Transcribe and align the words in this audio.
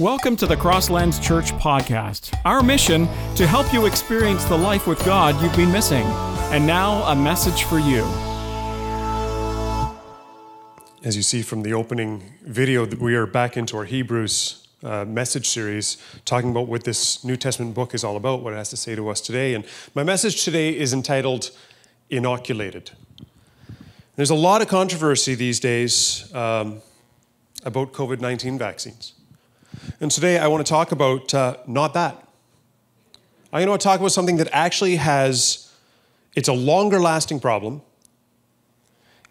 Welcome 0.00 0.34
to 0.38 0.46
the 0.48 0.56
Crosslands 0.56 1.22
Church 1.22 1.52
podcast. 1.52 2.36
Our 2.44 2.64
mission 2.64 3.06
to 3.36 3.46
help 3.46 3.72
you 3.72 3.86
experience 3.86 4.42
the 4.46 4.58
life 4.58 4.88
with 4.88 4.98
God 5.04 5.40
you've 5.40 5.54
been 5.56 5.70
missing. 5.70 6.02
And 6.50 6.66
now, 6.66 7.04
a 7.04 7.14
message 7.14 7.62
for 7.62 7.78
you. 7.78 8.02
As 11.04 11.14
you 11.14 11.22
see 11.22 11.42
from 11.42 11.62
the 11.62 11.74
opening 11.74 12.24
video, 12.42 12.86
we 12.86 13.14
are 13.14 13.24
back 13.24 13.56
into 13.56 13.76
our 13.76 13.84
Hebrews 13.84 14.66
uh, 14.82 15.04
message 15.04 15.48
series, 15.48 15.96
talking 16.24 16.50
about 16.50 16.66
what 16.66 16.82
this 16.82 17.22
New 17.22 17.36
Testament 17.36 17.76
book 17.76 17.94
is 17.94 18.02
all 18.02 18.16
about, 18.16 18.42
what 18.42 18.52
it 18.52 18.56
has 18.56 18.70
to 18.70 18.76
say 18.76 18.96
to 18.96 19.08
us 19.08 19.20
today. 19.20 19.54
And 19.54 19.64
my 19.94 20.02
message 20.02 20.42
today 20.44 20.76
is 20.76 20.92
entitled 20.92 21.52
Inoculated. 22.10 22.90
There's 24.16 24.30
a 24.30 24.34
lot 24.34 24.60
of 24.60 24.66
controversy 24.66 25.36
these 25.36 25.60
days 25.60 26.34
um, 26.34 26.82
about 27.64 27.92
COVID 27.92 28.20
19 28.20 28.58
vaccines. 28.58 29.12
And 30.00 30.10
today 30.10 30.38
I 30.38 30.46
want 30.48 30.64
to 30.66 30.70
talk 30.70 30.92
about 30.92 31.32
uh, 31.34 31.56
not 31.66 31.94
that. 31.94 32.26
I 33.52 33.64
want 33.66 33.80
to 33.80 33.84
talk 33.84 34.00
about 34.00 34.12
something 34.12 34.38
that 34.38 34.48
actually 34.52 34.96
has, 34.96 35.72
it's 36.34 36.48
a 36.48 36.52
longer 36.52 37.00
lasting 37.00 37.40
problem, 37.40 37.82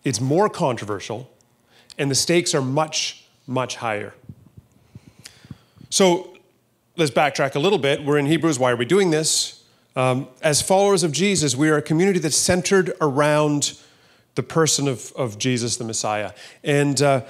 it's 0.03 0.21
more 0.21 0.49
controversial, 0.49 1.29
and 1.97 2.09
the 2.09 2.15
stakes 2.15 2.55
are 2.55 2.61
much, 2.61 3.25
much 3.47 3.75
higher. 3.77 4.13
So 5.89 6.37
let's 6.95 7.11
backtrack 7.11 7.55
a 7.55 7.59
little 7.59 7.79
bit. 7.79 8.03
We're 8.03 8.17
in 8.17 8.25
Hebrews. 8.25 8.57
Why 8.57 8.71
are 8.71 8.75
we 8.75 8.85
doing 8.85 9.11
this? 9.11 9.63
Um, 9.95 10.27
as 10.41 10.61
followers 10.61 11.03
of 11.03 11.11
Jesus, 11.11 11.55
we 11.55 11.69
are 11.69 11.77
a 11.77 11.81
community 11.81 12.19
that's 12.19 12.37
centered 12.37 12.93
around 12.99 13.77
the 14.35 14.43
person 14.43 14.87
of, 14.87 15.11
of 15.15 15.37
Jesus, 15.37 15.77
the 15.77 15.83
Messiah. 15.83 16.31
And 16.63 17.01
uh, 17.01 17.21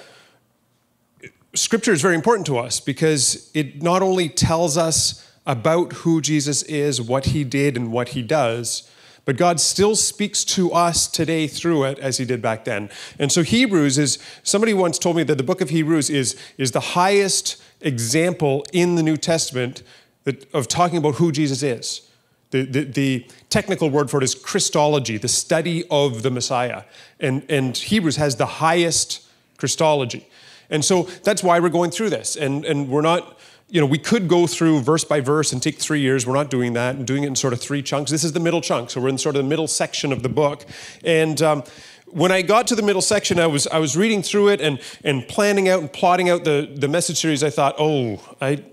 Scripture 1.55 1.91
is 1.91 2.01
very 2.01 2.15
important 2.15 2.47
to 2.47 2.57
us 2.57 2.79
because 2.79 3.51
it 3.53 3.81
not 3.81 4.01
only 4.01 4.27
tells 4.27 4.77
us 4.77 5.29
about 5.45 5.93
who 5.93 6.21
Jesus 6.21 6.63
is, 6.63 7.01
what 7.01 7.27
he 7.27 7.43
did, 7.43 7.77
and 7.77 7.91
what 7.91 8.09
he 8.09 8.21
does, 8.21 8.89
but 9.25 9.37
God 9.37 9.59
still 9.59 9.95
speaks 9.95 10.43
to 10.45 10.71
us 10.71 11.07
today 11.07 11.47
through 11.47 11.85
it 11.85 11.99
as 11.99 12.17
he 12.17 12.25
did 12.25 12.41
back 12.41 12.65
then. 12.65 12.89
And 13.19 13.31
so 13.31 13.41
Hebrews 13.41 13.97
is, 13.97 14.19
somebody 14.43 14.73
once 14.73 14.99
told 14.99 15.15
me 15.15 15.23
that 15.23 15.37
the 15.37 15.43
book 15.43 15.61
of 15.61 15.69
Hebrews 15.69 16.09
is, 16.09 16.37
is 16.57 16.71
the 16.71 16.79
highest 16.79 17.61
example 17.81 18.65
in 18.73 18.95
the 18.95 19.03
New 19.03 19.15
Testament 19.15 19.83
that, 20.25 20.51
of 20.53 20.67
talking 20.67 20.97
about 20.97 21.15
who 21.15 21.31
Jesus 21.31 21.63
is. 21.63 22.09
The, 22.51 22.63
the, 22.65 22.83
the, 22.83 23.27
technical 23.49 23.89
word 23.89 24.09
for 24.09 24.17
it 24.17 24.23
is 24.23 24.33
Christology, 24.33 25.17
the 25.17 25.27
study 25.27 25.83
of 25.91 26.23
the 26.23 26.31
Messiah. 26.31 26.83
And, 27.19 27.45
and 27.49 27.77
Hebrews 27.77 28.15
has 28.15 28.35
the 28.35 28.45
highest 28.47 29.23
Christology. 29.57 30.27
And 30.73 30.83
so 30.83 31.03
that's 31.23 31.41
why 31.41 31.59
we're 31.61 31.69
going 31.69 31.91
through 31.91 32.09
this. 32.09 32.35
And, 32.35 32.65
and 32.65 32.89
we're 32.89 33.01
not, 33.01 33.39
you 33.69 33.79
know, 33.79 33.87
we 33.87 33.97
could 33.99 34.27
go 34.27 34.45
through 34.47 34.81
verse 34.81 35.05
by 35.05 35.21
verse 35.21 35.53
and 35.53 35.63
take 35.63 35.77
three 35.77 36.01
years. 36.01 36.27
We're 36.27 36.33
not 36.33 36.49
doing 36.49 36.73
that 36.73 36.95
and 36.95 37.07
doing 37.07 37.23
it 37.23 37.27
in 37.27 37.35
sort 37.35 37.53
of 37.53 37.61
three 37.61 37.81
chunks. 37.81 38.11
This 38.11 38.25
is 38.25 38.33
the 38.33 38.41
middle 38.41 38.59
chunk. 38.59 38.89
So 38.89 38.99
we're 38.99 39.09
in 39.09 39.17
sort 39.17 39.37
of 39.37 39.43
the 39.43 39.47
middle 39.47 39.67
section 39.67 40.11
of 40.11 40.23
the 40.23 40.29
book. 40.29 40.65
And, 41.05 41.41
um, 41.41 41.63
when 42.07 42.31
I 42.31 42.43
got 42.43 42.67
to 42.67 42.75
the 42.75 42.83
middle 42.83 43.01
section, 43.01 43.39
I 43.39 43.47
was, 43.47 43.65
I 43.67 43.79
was 43.79 43.97
reading 43.97 44.21
through 44.21 44.49
it 44.49 44.61
and, 44.61 44.79
and 45.03 45.27
planning 45.27 45.67
out 45.67 45.79
and 45.79 45.91
plotting 45.91 46.29
out 46.29 46.43
the, 46.43 46.71
the 46.71 46.87
message 46.87 47.19
series. 47.19 47.43
I 47.43 47.49
thought, 47.49 47.75
oh, 47.79 48.19
I, 48.39 48.63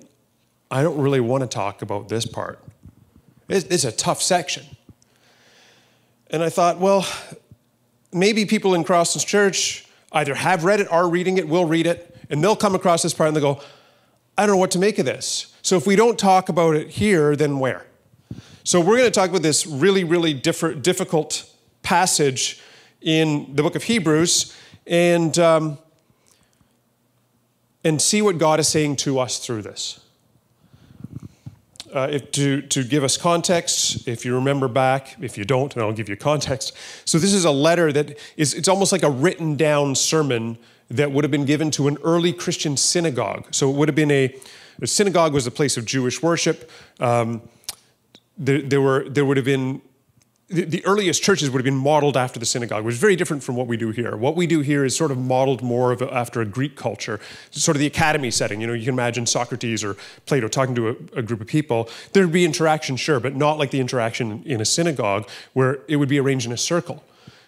I 0.71 0.83
don't 0.83 0.99
really 0.99 1.21
want 1.21 1.43
to 1.43 1.47
talk 1.47 1.81
about 1.81 2.09
this 2.09 2.27
part. 2.27 2.63
It's, 3.49 3.65
it's 3.67 3.85
a 3.85 3.93
tough 3.93 4.21
section. 4.21 4.65
And 6.31 6.43
I 6.43 6.51
thought, 6.51 6.79
well, 6.79 7.07
maybe 8.13 8.45
people 8.45 8.75
in 8.75 8.85
Crosslands 8.85 9.27
Church 9.27 9.87
either 10.13 10.35
have 10.35 10.65
read 10.65 10.81
it, 10.81 10.91
are 10.91 11.09
reading 11.09 11.39
it, 11.39 11.49
will 11.49 11.65
read 11.65 11.87
it, 11.87 12.17
and 12.29 12.43
they'll 12.43 12.57
come 12.57 12.75
across 12.75 13.03
this 13.03 13.15
part 13.15 13.29
and 13.29 13.37
they'll 13.37 13.55
go, 13.55 13.63
I 14.37 14.47
don't 14.47 14.55
know 14.55 14.61
what 14.61 14.71
to 14.73 14.79
make 14.79 14.99
of 14.99 15.07
this. 15.07 15.55
So 15.63 15.77
if 15.77 15.87
we 15.87 15.97
don't 15.97 16.19
talk 16.19 16.49
about 16.49 16.75
it 16.75 16.89
here, 16.89 17.37
then 17.37 17.59
where? 17.59 17.87
So 18.65 18.81
we're 18.81 18.99
going 18.99 19.05
to 19.05 19.11
talk 19.11 19.31
about 19.31 19.43
this 19.43 19.67
really, 19.67 20.05
really 20.05 20.33
difficult 20.35 21.51
passage 21.83 22.61
in 23.01 23.55
the 23.55 23.63
book 23.63 23.75
of 23.75 23.83
Hebrews 23.83 24.57
and, 24.87 25.39
um, 25.39 25.79
and 27.85 28.01
see 28.01 28.23
what 28.23 28.39
God 28.39 28.61
is 28.61 28.69
saying 28.69 28.97
to 28.97 29.19
us 29.19 29.39
through 29.39 29.63
this 29.63 30.01
uh, 31.93 32.09
if, 32.11 32.31
to, 32.33 32.63
to 32.63 32.85
give 32.85 33.05
us 33.05 33.17
context, 33.17 34.07
if 34.07 34.25
you 34.25 34.35
remember 34.35 34.69
back, 34.69 35.17
if 35.21 35.37
you 35.37 35.45
don't, 35.45 35.77
I'll 35.77 35.93
give 35.93 36.09
you 36.09 36.17
context. 36.17 36.77
So 37.05 37.19
this 37.19 37.33
is 37.33 37.45
a 37.45 37.51
letter 37.51 37.93
that 37.93 38.19
is, 38.37 38.55
it's 38.55 38.69
almost 38.69 38.93
like 38.93 39.03
a 39.03 39.11
written 39.11 39.57
down 39.57 39.95
sermon 39.95 40.59
that 40.89 41.13
would 41.13 41.25
have 41.25 41.31
been 41.31 41.45
given 41.45 41.71
to 41.73 41.89
an 41.89 41.99
early 42.03 42.33
Christian 42.33 42.77
synagogue. 42.77 43.47
So 43.51 43.71
it 43.71 43.77
would 43.77 43.89
have 43.89 43.95
been 43.95 44.11
a, 44.11 44.35
a 44.83 44.87
synagogue 44.87 45.33
was 45.33 45.47
a 45.47 45.51
place 45.51 45.77
of 45.77 45.85
Jewish 45.85 46.23
worship. 46.23 46.71
Um, 46.99 47.43
there, 48.37 48.63
there, 48.63 48.81
were, 48.81 49.09
there 49.09 49.25
would 49.25 49.37
have 49.37 49.47
been 49.47 49.83
the, 50.51 50.65
the 50.65 50.85
earliest 50.85 51.23
churches 51.23 51.49
would 51.49 51.61
have 51.61 51.65
been 51.65 51.77
modeled 51.77 52.17
after 52.17 52.41
the 52.41 52.47
synagogue, 52.47 52.85
which 52.85 52.95
is 52.95 53.01
very 53.01 53.15
different 53.15 53.43
from 53.43 53.55
what 53.55 53.69
we 53.69 53.77
do 53.77 53.91
here. 53.91 54.17
What 54.17 54.35
we 54.35 54.49
do 54.49 54.61
here 54.61 54.85
is 54.85 54.97
sort 54.97 55.13
of 55.13 55.19
modeled 55.19 55.63
more 55.63 55.93
of 55.93 56.03
a, 56.03 56.13
after 56.13 56.41
a 56.41 56.45
Greek 56.45 56.77
culture, 56.77 57.21
sort 57.53 57.77
of 57.77 57.81
the 57.81 57.87
academy 57.87 58.33
setting. 58.33 58.61
You 58.61 58.67
know, 58.67 58.73
you 58.73 58.85
can 58.85 58.95
imagine 58.95 59.27
Socrates 59.27 59.85
or 59.85 59.97
Plato 60.27 60.49
talking 60.49 60.75
to 60.75 60.89
a, 60.89 61.19
a 61.19 61.23
group 61.23 61.41
of 61.41 61.47
people. 61.47 61.89
There'd 62.13 62.33
be 62.33 62.45
interaction, 62.45 62.97
sure, 62.97 63.21
but 63.21 63.37
not 63.37 63.59
like 63.59 63.71
the 63.71 63.81
interaction 63.81 64.43
in 64.45 64.61
a 64.61 64.65
synagogue 64.65 65.29
where 65.53 65.79
it 65.87 65.97
would 65.97 66.09
be 66.09 66.19
arranged 66.19 66.47
in 66.47 66.53
a 66.53 66.59
circle, 66.59 67.05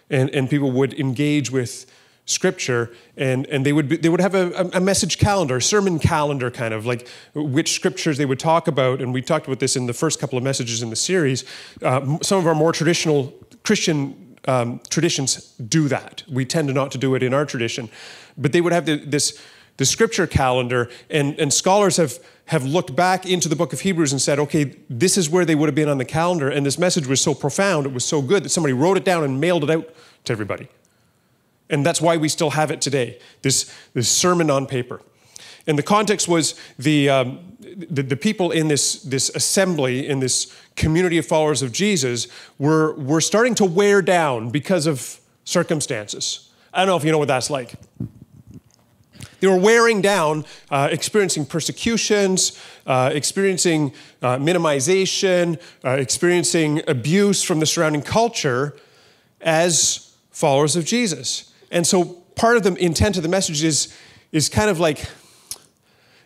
and 0.09 0.29
and 0.29 0.49
people 0.49 0.71
would 0.71 0.97
engage 0.97 1.51
with 1.51 1.85
scripture 2.25 2.89
and, 3.17 3.45
and 3.47 3.65
they 3.65 3.73
would 3.73 3.89
be, 3.89 3.97
they 3.97 4.07
would 4.07 4.21
have 4.21 4.33
a, 4.33 4.69
a 4.73 4.79
message 4.79 5.17
calendar 5.17 5.57
a 5.57 5.61
sermon 5.61 5.99
calendar 5.99 6.49
kind 6.49 6.73
of 6.73 6.85
like 6.85 7.07
which 7.33 7.73
scriptures 7.73 8.17
they 8.17 8.25
would 8.25 8.39
talk 8.39 8.67
about 8.67 9.01
and 9.01 9.13
we 9.13 9.21
talked 9.21 9.45
about 9.45 9.59
this 9.59 9.75
in 9.75 9.87
the 9.87 9.93
first 9.93 10.19
couple 10.19 10.37
of 10.37 10.43
messages 10.43 10.81
in 10.81 10.89
the 10.89 10.95
series 10.95 11.43
uh, 11.81 12.17
some 12.21 12.39
of 12.39 12.47
our 12.47 12.55
more 12.55 12.71
traditional 12.71 13.33
christian 13.63 14.37
um, 14.47 14.79
traditions 14.89 15.53
do 15.67 15.89
that 15.89 16.23
we 16.29 16.45
tend 16.45 16.69
to 16.69 16.73
not 16.73 16.91
to 16.91 16.97
do 16.97 17.13
it 17.13 17.23
in 17.23 17.33
our 17.33 17.45
tradition 17.45 17.89
but 18.37 18.53
they 18.53 18.61
would 18.61 18.73
have 18.73 18.85
the, 18.85 18.95
this 18.95 19.41
the 19.77 19.85
scripture 19.85 20.27
calendar 20.27 20.89
and, 21.09 21.37
and 21.39 21.53
scholars 21.53 21.97
have 21.97 22.19
have 22.45 22.65
looked 22.65 22.95
back 22.95 23.25
into 23.25 23.47
the 23.47 23.55
book 23.55 23.71
of 23.71 23.79
Hebrews 23.79 24.11
and 24.11 24.21
said, 24.21 24.37
okay, 24.37 24.75
this 24.89 25.17
is 25.17 25.29
where 25.29 25.45
they 25.45 25.55
would 25.55 25.67
have 25.67 25.75
been 25.75 25.87
on 25.87 25.97
the 25.97 26.05
calendar. 26.05 26.49
And 26.49 26.65
this 26.65 26.77
message 26.77 27.07
was 27.07 27.21
so 27.21 27.33
profound, 27.33 27.85
it 27.85 27.93
was 27.93 28.03
so 28.03 28.21
good 28.21 28.43
that 28.43 28.49
somebody 28.49 28.73
wrote 28.73 28.97
it 28.97 29.05
down 29.05 29.23
and 29.23 29.39
mailed 29.39 29.63
it 29.63 29.69
out 29.69 29.89
to 30.25 30.33
everybody. 30.33 30.67
And 31.69 31.85
that's 31.85 32.01
why 32.01 32.17
we 32.17 32.29
still 32.29 32.51
have 32.51 32.71
it 32.71 32.81
today 32.81 33.19
this, 33.41 33.73
this 33.93 34.09
sermon 34.09 34.49
on 34.49 34.67
paper. 34.67 35.01
And 35.65 35.77
the 35.77 35.83
context 35.83 36.27
was 36.27 36.59
the, 36.77 37.09
um, 37.09 37.39
the, 37.61 38.03
the, 38.03 38.17
people 38.17 38.51
in 38.51 38.67
this, 38.67 39.01
this 39.03 39.29
assembly, 39.29 40.07
in 40.07 40.19
this 40.19 40.53
community 40.75 41.17
of 41.17 41.25
followers 41.25 41.61
of 41.61 41.71
Jesus, 41.71 42.27
were, 42.59 42.93
were 42.95 43.21
starting 43.21 43.55
to 43.55 43.65
wear 43.65 44.01
down 44.01 44.49
because 44.49 44.87
of 44.87 45.21
circumstances. 45.45 46.49
I 46.73 46.79
don't 46.79 46.87
know 46.87 46.97
if 46.97 47.05
you 47.05 47.11
know 47.11 47.17
what 47.17 47.29
that's 47.29 47.49
like. 47.49 47.75
They 49.39 49.47
were 49.47 49.57
wearing 49.57 50.01
down, 50.01 50.45
uh, 50.69 50.89
experiencing 50.91 51.45
persecutions, 51.45 52.57
uh, 52.87 53.11
experiencing 53.13 53.93
uh, 54.21 54.37
minimization, 54.37 55.59
uh, 55.83 55.91
experiencing 55.91 56.81
abuse 56.87 57.43
from 57.43 57.59
the 57.59 57.65
surrounding 57.65 58.01
culture 58.01 58.77
as 59.41 60.15
followers 60.31 60.75
of 60.75 60.85
Jesus. 60.85 61.52
And 61.73 61.85
so 61.85 62.05
part 62.35 62.55
of 62.55 62.63
the 62.63 62.75
intent 62.75 63.17
of 63.17 63.23
the 63.23 63.29
message 63.29 63.63
is, 63.63 63.93
is 64.31 64.47
kind 64.47 64.69
of 64.69 64.79
like 64.79 65.05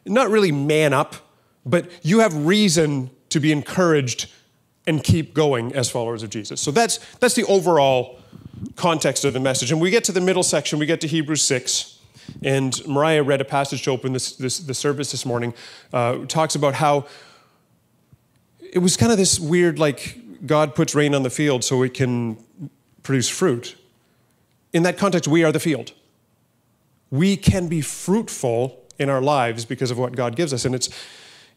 not 0.06 0.30
really 0.30 0.52
man 0.52 0.94
up, 0.94 1.16
but 1.66 1.90
you 2.04 2.20
have 2.20 2.46
reason 2.46 3.10
to 3.30 3.40
be 3.40 3.52
encouraged 3.52 4.30
and 4.86 5.04
keep 5.04 5.34
going 5.34 5.74
as 5.74 5.90
followers 5.90 6.22
of 6.22 6.30
Jesus. 6.30 6.62
So 6.62 6.70
that's, 6.70 6.98
that's 7.16 7.34
the 7.34 7.46
overall 7.46 8.20
context 8.76 9.24
of 9.26 9.34
the 9.34 9.40
message. 9.40 9.72
And 9.72 9.82
we 9.82 9.90
get 9.90 10.04
to 10.06 10.12
the 10.12 10.22
middle 10.22 10.44
section, 10.44 10.80
we 10.80 10.86
get 10.86 11.02
to 11.02 11.08
Hebrews 11.08 11.44
6. 11.44 11.94
And 12.44 12.86
Mariah 12.86 13.24
read 13.24 13.40
a 13.40 13.46
passage 13.46 13.84
to 13.84 13.92
open 13.92 14.12
this, 14.12 14.36
this, 14.36 14.60
the 14.60 14.74
service 14.74 15.12
this 15.12 15.26
morning, 15.26 15.54
uh, 15.94 16.26
talks 16.26 16.56
about 16.56 16.74
how 16.74 17.08
it 18.60 18.80
was 18.80 18.98
kind 18.98 19.14
of 19.14 19.18
this 19.18 19.40
weird, 19.40 19.80
like, 19.80 20.46
God 20.46 20.76
puts 20.76 20.94
rain 20.94 21.16
on 21.16 21.24
the 21.24 21.30
field 21.30 21.64
so 21.64 21.84
it 21.84 21.94
can 21.94 22.38
produce 23.02 23.30
fruit 23.30 23.77
in 24.74 24.84
that 24.84 24.98
context, 24.98 25.28
we 25.28 25.44
are 25.44 25.52
the 25.52 25.60
field. 25.60 25.94
We 27.10 27.38
can 27.38 27.68
be 27.68 27.82
fruitful 27.82 28.84
in 29.00 29.10
our 29.10 29.22
lives 29.22 29.66
because 29.66 29.92
of 29.92 29.98
what 29.98 30.16
God 30.16 30.36
gives 30.36 30.54
us. 30.54 30.66
And 30.66 30.76
it's, 30.76 30.90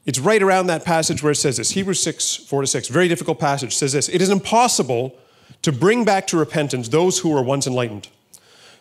it's 0.06 0.18
right 0.18 0.42
around 0.42 0.66
that 0.68 0.84
passage 0.84 1.22
where 1.22 1.32
it 1.32 1.36
says 1.36 1.56
this 1.56 1.72
Hebrews 1.72 2.02
6, 2.02 2.36
4 2.36 2.62
to 2.62 2.66
6, 2.66 2.88
very 2.88 3.08
difficult 3.08 3.38
passage, 3.38 3.74
says 3.74 3.92
this 3.92 4.08
It 4.08 4.22
is 4.22 4.30
impossible 4.30 5.16
to 5.62 5.72
bring 5.72 6.04
back 6.04 6.26
to 6.28 6.36
repentance 6.36 6.88
those 6.88 7.18
who 7.18 7.30
were 7.30 7.42
once 7.42 7.66
enlightened, 7.66 8.08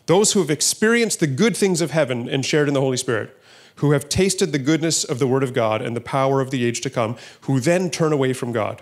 those 0.05 0.33
who 0.33 0.39
have 0.39 0.51
experienced 0.51 1.19
the 1.19 1.27
good 1.27 1.57
things 1.57 1.81
of 1.81 1.91
heaven 1.91 2.29
and 2.29 2.45
shared 2.45 2.67
in 2.67 2.73
the 2.73 2.81
Holy 2.81 2.97
Spirit, 2.97 3.35
who 3.75 3.91
have 3.91 4.09
tasted 4.09 4.51
the 4.51 4.59
goodness 4.59 5.03
of 5.03 5.19
the 5.19 5.27
Word 5.27 5.43
of 5.43 5.53
God 5.53 5.81
and 5.81 5.95
the 5.95 6.01
power 6.01 6.41
of 6.41 6.51
the 6.51 6.65
age 6.65 6.81
to 6.81 6.89
come, 6.89 7.15
who 7.41 7.59
then 7.59 7.89
turn 7.89 8.13
away 8.13 8.33
from 8.33 8.51
God. 8.51 8.81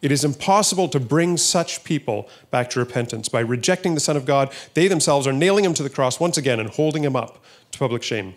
It 0.00 0.12
is 0.12 0.24
impossible 0.24 0.88
to 0.90 1.00
bring 1.00 1.36
such 1.36 1.82
people 1.82 2.28
back 2.50 2.70
to 2.70 2.78
repentance. 2.78 3.28
By 3.28 3.40
rejecting 3.40 3.94
the 3.94 4.00
Son 4.00 4.16
of 4.16 4.24
God, 4.24 4.52
they 4.74 4.86
themselves 4.86 5.26
are 5.26 5.32
nailing 5.32 5.64
him 5.64 5.74
to 5.74 5.82
the 5.82 5.90
cross 5.90 6.20
once 6.20 6.36
again 6.36 6.60
and 6.60 6.70
holding 6.70 7.02
him 7.02 7.16
up 7.16 7.42
to 7.72 7.78
public 7.78 8.02
shame. 8.02 8.34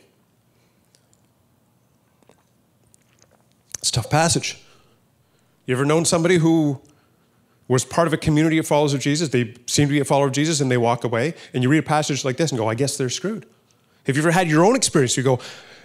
It's 3.77 3.89
a 3.89 3.93
tough 3.93 4.09
passage. 4.09 4.59
You 5.65 5.75
ever 5.75 5.85
known 5.85 6.05
somebody 6.05 6.37
who 6.37 6.81
was 7.67 7.85
part 7.85 8.07
of 8.07 8.13
a 8.13 8.17
community 8.17 8.57
of 8.57 8.67
followers 8.67 8.93
of 8.93 8.99
Jesus? 8.99 9.29
They 9.29 9.53
seem 9.65 9.87
to 9.87 9.93
be 9.93 9.99
a 9.99 10.05
follower 10.05 10.27
of 10.27 10.33
Jesus 10.33 10.61
and 10.61 10.69
they 10.69 10.77
walk 10.77 11.03
away, 11.03 11.35
and 11.53 11.63
you 11.63 11.69
read 11.69 11.79
a 11.79 11.83
passage 11.83 12.25
like 12.25 12.37
this 12.37 12.51
and 12.51 12.59
go, 12.59 12.67
I 12.67 12.75
guess 12.75 12.97
they're 12.97 13.09
screwed. 13.09 13.45
Have 14.07 14.15
you 14.15 14.23
ever 14.23 14.31
had 14.31 14.47
your 14.47 14.65
own 14.65 14.75
experience? 14.75 15.15
You 15.15 15.23
go, 15.23 15.39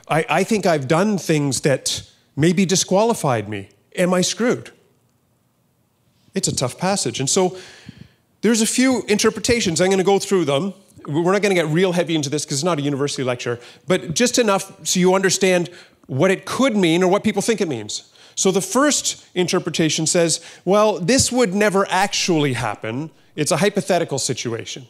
I, 0.08 0.24
I 0.28 0.44
think 0.44 0.66
I've 0.66 0.88
done 0.88 1.18
things 1.18 1.60
that 1.60 2.02
maybe 2.34 2.64
disqualified 2.64 3.48
me. 3.48 3.68
Am 3.94 4.14
I 4.14 4.22
screwed? 4.22 4.72
It's 6.36 6.46
a 6.46 6.54
tough 6.54 6.78
passage. 6.78 7.18
And 7.18 7.28
so 7.28 7.56
there's 8.42 8.60
a 8.60 8.66
few 8.66 9.02
interpretations. 9.08 9.80
I'm 9.80 9.88
going 9.88 9.98
to 9.98 10.04
go 10.04 10.18
through 10.18 10.44
them. 10.44 10.74
We're 11.06 11.32
not 11.32 11.42
going 11.42 11.54
to 11.54 11.60
get 11.60 11.66
real 11.66 11.92
heavy 11.92 12.14
into 12.14 12.28
this 12.28 12.44
because 12.44 12.58
it's 12.58 12.64
not 12.64 12.78
a 12.78 12.82
university 12.82 13.24
lecture, 13.24 13.58
but 13.86 14.14
just 14.14 14.38
enough 14.38 14.86
so 14.86 15.00
you 15.00 15.14
understand 15.14 15.70
what 16.06 16.30
it 16.30 16.44
could 16.44 16.76
mean 16.76 17.02
or 17.02 17.10
what 17.10 17.24
people 17.24 17.42
think 17.42 17.60
it 17.60 17.68
means. 17.68 18.12
So 18.34 18.50
the 18.50 18.60
first 18.60 19.26
interpretation 19.34 20.06
says, 20.06 20.44
well, 20.64 20.98
this 20.98 21.32
would 21.32 21.54
never 21.54 21.86
actually 21.88 22.52
happen. 22.52 23.10
It's 23.34 23.50
a 23.50 23.56
hypothetical 23.56 24.18
situation. 24.18 24.86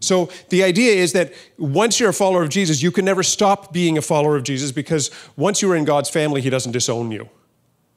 So 0.00 0.30
the 0.48 0.64
idea 0.64 0.94
is 0.94 1.12
that 1.12 1.32
once 1.58 2.00
you're 2.00 2.10
a 2.10 2.14
follower 2.14 2.42
of 2.42 2.48
Jesus, 2.48 2.82
you 2.82 2.90
can 2.90 3.04
never 3.04 3.22
stop 3.22 3.72
being 3.72 3.96
a 3.96 4.02
follower 4.02 4.36
of 4.36 4.42
Jesus 4.42 4.72
because 4.72 5.10
once 5.36 5.62
you 5.62 5.70
are 5.70 5.76
in 5.76 5.84
God's 5.84 6.10
family, 6.10 6.40
He 6.40 6.50
doesn't 6.50 6.72
disown 6.72 7.12
you. 7.12 7.28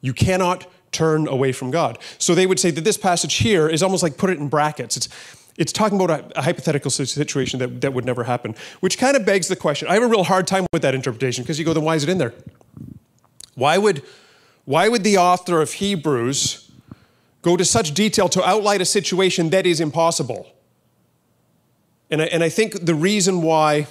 You 0.02 0.14
cannot 0.14 0.68
turn 0.92 1.28
away 1.28 1.52
from 1.52 1.72
God. 1.72 2.00
So 2.18 2.36
they 2.36 2.48
would 2.48 2.60
say 2.60 2.72
that 2.72 2.84
this 2.84 2.98
passage 2.98 3.36
here 3.36 3.68
is 3.68 3.84
almost 3.84 4.04
like 4.04 4.18
put 4.18 4.30
it 4.30 4.40
in 4.40 4.48
brackets. 4.48 4.98
It's, 4.98 5.10
it's 5.58 5.72
talking 5.72 6.00
about 6.00 6.32
a, 6.36 6.42
hypothetical 6.42 6.90
situation 6.90 7.60
that, 7.60 7.82
that 7.82 7.94
would 7.94 8.06
never 8.06 8.24
happen, 8.24 8.56
which 8.80 8.98
kind 8.98 9.16
of 9.16 9.26
begs 9.26 9.48
the 9.48 9.56
question. 9.56 9.88
I 9.88 9.94
have 9.94 10.04
a 10.04 10.08
real 10.08 10.24
hard 10.24 10.48
time 10.48 10.66
with 10.72 10.82
that 10.82 10.96
interpretation 10.96 11.44
because 11.44 11.60
you 11.60 11.66
go, 11.66 11.74
then 11.74 11.84
why 11.84 11.96
is 11.96 12.04
it 12.04 12.10
in 12.10 12.18
there? 12.18 12.34
Why 13.56 13.78
would, 13.78 14.04
why 14.66 14.88
would 14.88 15.04
the 15.04 15.18
author 15.18 15.62
of 15.62 15.74
Hebrews 15.74 16.72
go 17.42 17.58
to 17.58 17.66
such 17.66 17.94
detail 17.94 18.30
to 18.30 18.44
outline 18.44 18.82
a 18.82 18.86
situation 18.86 19.50
that 19.50 19.66
is 19.66 19.82
impossible? 19.82 20.48
And 22.10 22.22
I, 22.22 22.26
and 22.26 22.44
I 22.44 22.50
think 22.50 22.86
the 22.86 22.96
reason 22.96 23.42
why 23.42 23.88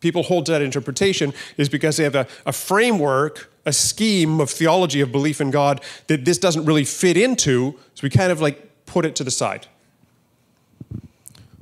people 0.00 0.22
hold 0.22 0.46
to 0.46 0.52
that 0.52 0.62
interpretation 0.62 1.32
is 1.56 1.68
because 1.68 1.96
they 1.96 2.04
have 2.04 2.14
a, 2.14 2.26
a 2.46 2.52
framework, 2.52 3.52
a 3.66 3.72
scheme 3.72 4.40
of 4.40 4.50
theology 4.50 5.00
of 5.00 5.12
belief 5.12 5.40
in 5.40 5.50
God 5.50 5.80
that 6.06 6.24
this 6.24 6.38
doesn't 6.38 6.64
really 6.64 6.84
fit 6.84 7.16
into, 7.16 7.78
so 7.94 8.00
we 8.02 8.10
kind 8.10 8.32
of 8.32 8.40
like 8.40 8.86
put 8.86 9.04
it 9.04 9.16
to 9.16 9.24
the 9.24 9.30
side. 9.30 9.66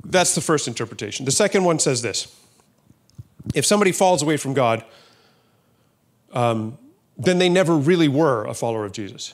That's 0.05 0.35
the 0.35 0.41
first 0.41 0.67
interpretation. 0.67 1.25
The 1.25 1.31
second 1.31 1.63
one 1.63 1.79
says 1.79 2.01
this 2.01 2.33
if 3.53 3.65
somebody 3.65 3.91
falls 3.91 4.21
away 4.21 4.37
from 4.37 4.53
God, 4.53 4.83
um, 6.33 6.77
then 7.17 7.39
they 7.39 7.49
never 7.49 7.75
really 7.75 8.07
were 8.07 8.45
a 8.45 8.53
follower 8.53 8.85
of 8.85 8.91
Jesus. 8.91 9.33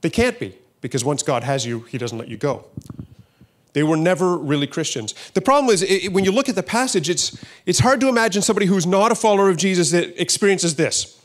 They 0.00 0.10
can't 0.10 0.38
be, 0.38 0.54
because 0.80 1.04
once 1.04 1.22
God 1.22 1.42
has 1.44 1.66
you, 1.66 1.80
he 1.80 1.98
doesn't 1.98 2.18
let 2.18 2.28
you 2.28 2.36
go. 2.36 2.66
They 3.76 3.82
were 3.82 3.98
never 3.98 4.38
really 4.38 4.66
Christians. 4.66 5.12
The 5.34 5.42
problem 5.42 5.70
is, 5.70 5.82
it, 5.82 6.10
when 6.10 6.24
you 6.24 6.32
look 6.32 6.48
at 6.48 6.54
the 6.54 6.62
passage, 6.62 7.10
it's, 7.10 7.44
it's 7.66 7.80
hard 7.80 8.00
to 8.00 8.08
imagine 8.08 8.40
somebody 8.40 8.64
who's 8.64 8.86
not 8.86 9.12
a 9.12 9.14
follower 9.14 9.50
of 9.50 9.58
Jesus 9.58 9.90
that 9.90 10.18
experiences 10.18 10.76
this. 10.76 11.20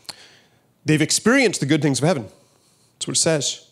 They've 0.84 1.02
experienced 1.02 1.62
the 1.62 1.66
good 1.66 1.82
things 1.82 2.00
of 2.00 2.06
heaven. 2.06 2.24
That's 2.96 3.08
what 3.08 3.16
it 3.16 3.22
says. 3.22 3.70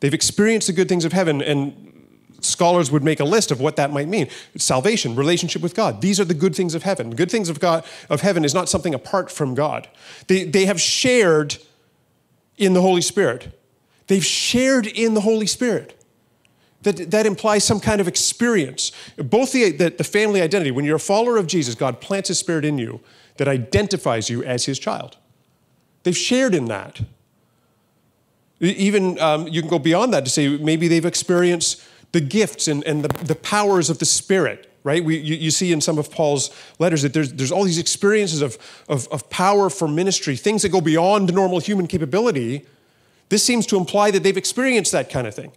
They've 0.00 0.12
experienced 0.12 0.66
the 0.66 0.74
good 0.74 0.90
things 0.90 1.06
of 1.06 1.14
heaven, 1.14 1.40
and 1.40 2.12
scholars 2.42 2.90
would 2.90 3.02
make 3.02 3.18
a 3.18 3.24
list 3.24 3.50
of 3.50 3.62
what 3.62 3.76
that 3.76 3.90
might 3.90 4.08
mean. 4.08 4.28
Salvation, 4.58 5.16
relationship 5.16 5.62
with 5.62 5.74
God. 5.74 6.02
These 6.02 6.20
are 6.20 6.26
the 6.26 6.34
good 6.34 6.54
things 6.54 6.74
of 6.74 6.82
heaven. 6.82 7.16
Good 7.16 7.30
things 7.30 7.48
of 7.48 7.60
God 7.60 7.82
of 8.10 8.20
heaven 8.20 8.44
is 8.44 8.52
not 8.52 8.68
something 8.68 8.92
apart 8.92 9.30
from 9.30 9.54
God. 9.54 9.88
They, 10.26 10.44
they 10.44 10.66
have 10.66 10.78
shared 10.78 11.56
in 12.58 12.74
the 12.74 12.82
Holy 12.82 13.00
Spirit. 13.00 13.58
They've 14.08 14.22
shared 14.22 14.86
in 14.86 15.14
the 15.14 15.22
Holy 15.22 15.46
Spirit 15.46 15.98
that, 16.84 17.10
that 17.10 17.26
implies 17.26 17.64
some 17.64 17.80
kind 17.80 18.00
of 18.00 18.08
experience. 18.08 18.92
Both 19.16 19.52
the, 19.52 19.72
the, 19.72 19.90
the, 19.90 20.04
family 20.04 20.40
identity, 20.40 20.70
when 20.70 20.84
you're 20.84 20.96
a 20.96 21.00
follower 21.00 21.36
of 21.36 21.46
Jesus, 21.46 21.74
God 21.74 22.00
plants 22.00 22.28
His 22.28 22.38
Spirit 22.38 22.64
in 22.64 22.78
you 22.78 23.00
that 23.36 23.48
identifies 23.48 24.30
you 24.30 24.44
as 24.44 24.66
His 24.66 24.78
child. 24.78 25.16
They've 26.04 26.16
shared 26.16 26.54
in 26.54 26.66
that. 26.66 27.00
Even 28.60 29.18
um, 29.18 29.48
you 29.48 29.60
can 29.60 29.68
go 29.68 29.78
beyond 29.78 30.12
that 30.14 30.24
to 30.24 30.30
say 30.30 30.56
maybe 30.56 30.86
they've 30.86 31.04
experienced 31.04 31.82
the 32.12 32.20
gifts 32.20 32.68
and, 32.68 32.84
and 32.84 33.04
the, 33.04 33.24
the 33.24 33.34
powers 33.34 33.90
of 33.90 33.98
the 33.98 34.04
Spirit, 34.04 34.70
right? 34.84 35.04
We, 35.04 35.16
you, 35.16 35.34
you, 35.34 35.50
see 35.50 35.72
in 35.72 35.80
some 35.80 35.98
of 35.98 36.10
Paul's 36.10 36.50
letters 36.78 37.02
that 37.02 37.12
there's, 37.12 37.32
there's 37.32 37.50
all 37.50 37.64
these 37.64 37.78
experiences 37.78 38.40
of, 38.40 38.56
of, 38.88 39.08
of 39.08 39.28
power 39.30 39.68
for 39.68 39.88
ministry, 39.88 40.36
things 40.36 40.62
that 40.62 40.68
go 40.68 40.80
beyond 40.80 41.34
normal 41.34 41.58
human 41.58 41.88
capability. 41.88 42.64
This 43.30 43.42
seems 43.42 43.66
to 43.66 43.76
imply 43.76 44.12
that 44.12 44.22
they've 44.22 44.36
experienced 44.36 44.92
that 44.92 45.10
kind 45.10 45.26
of 45.26 45.34
thing 45.34 45.52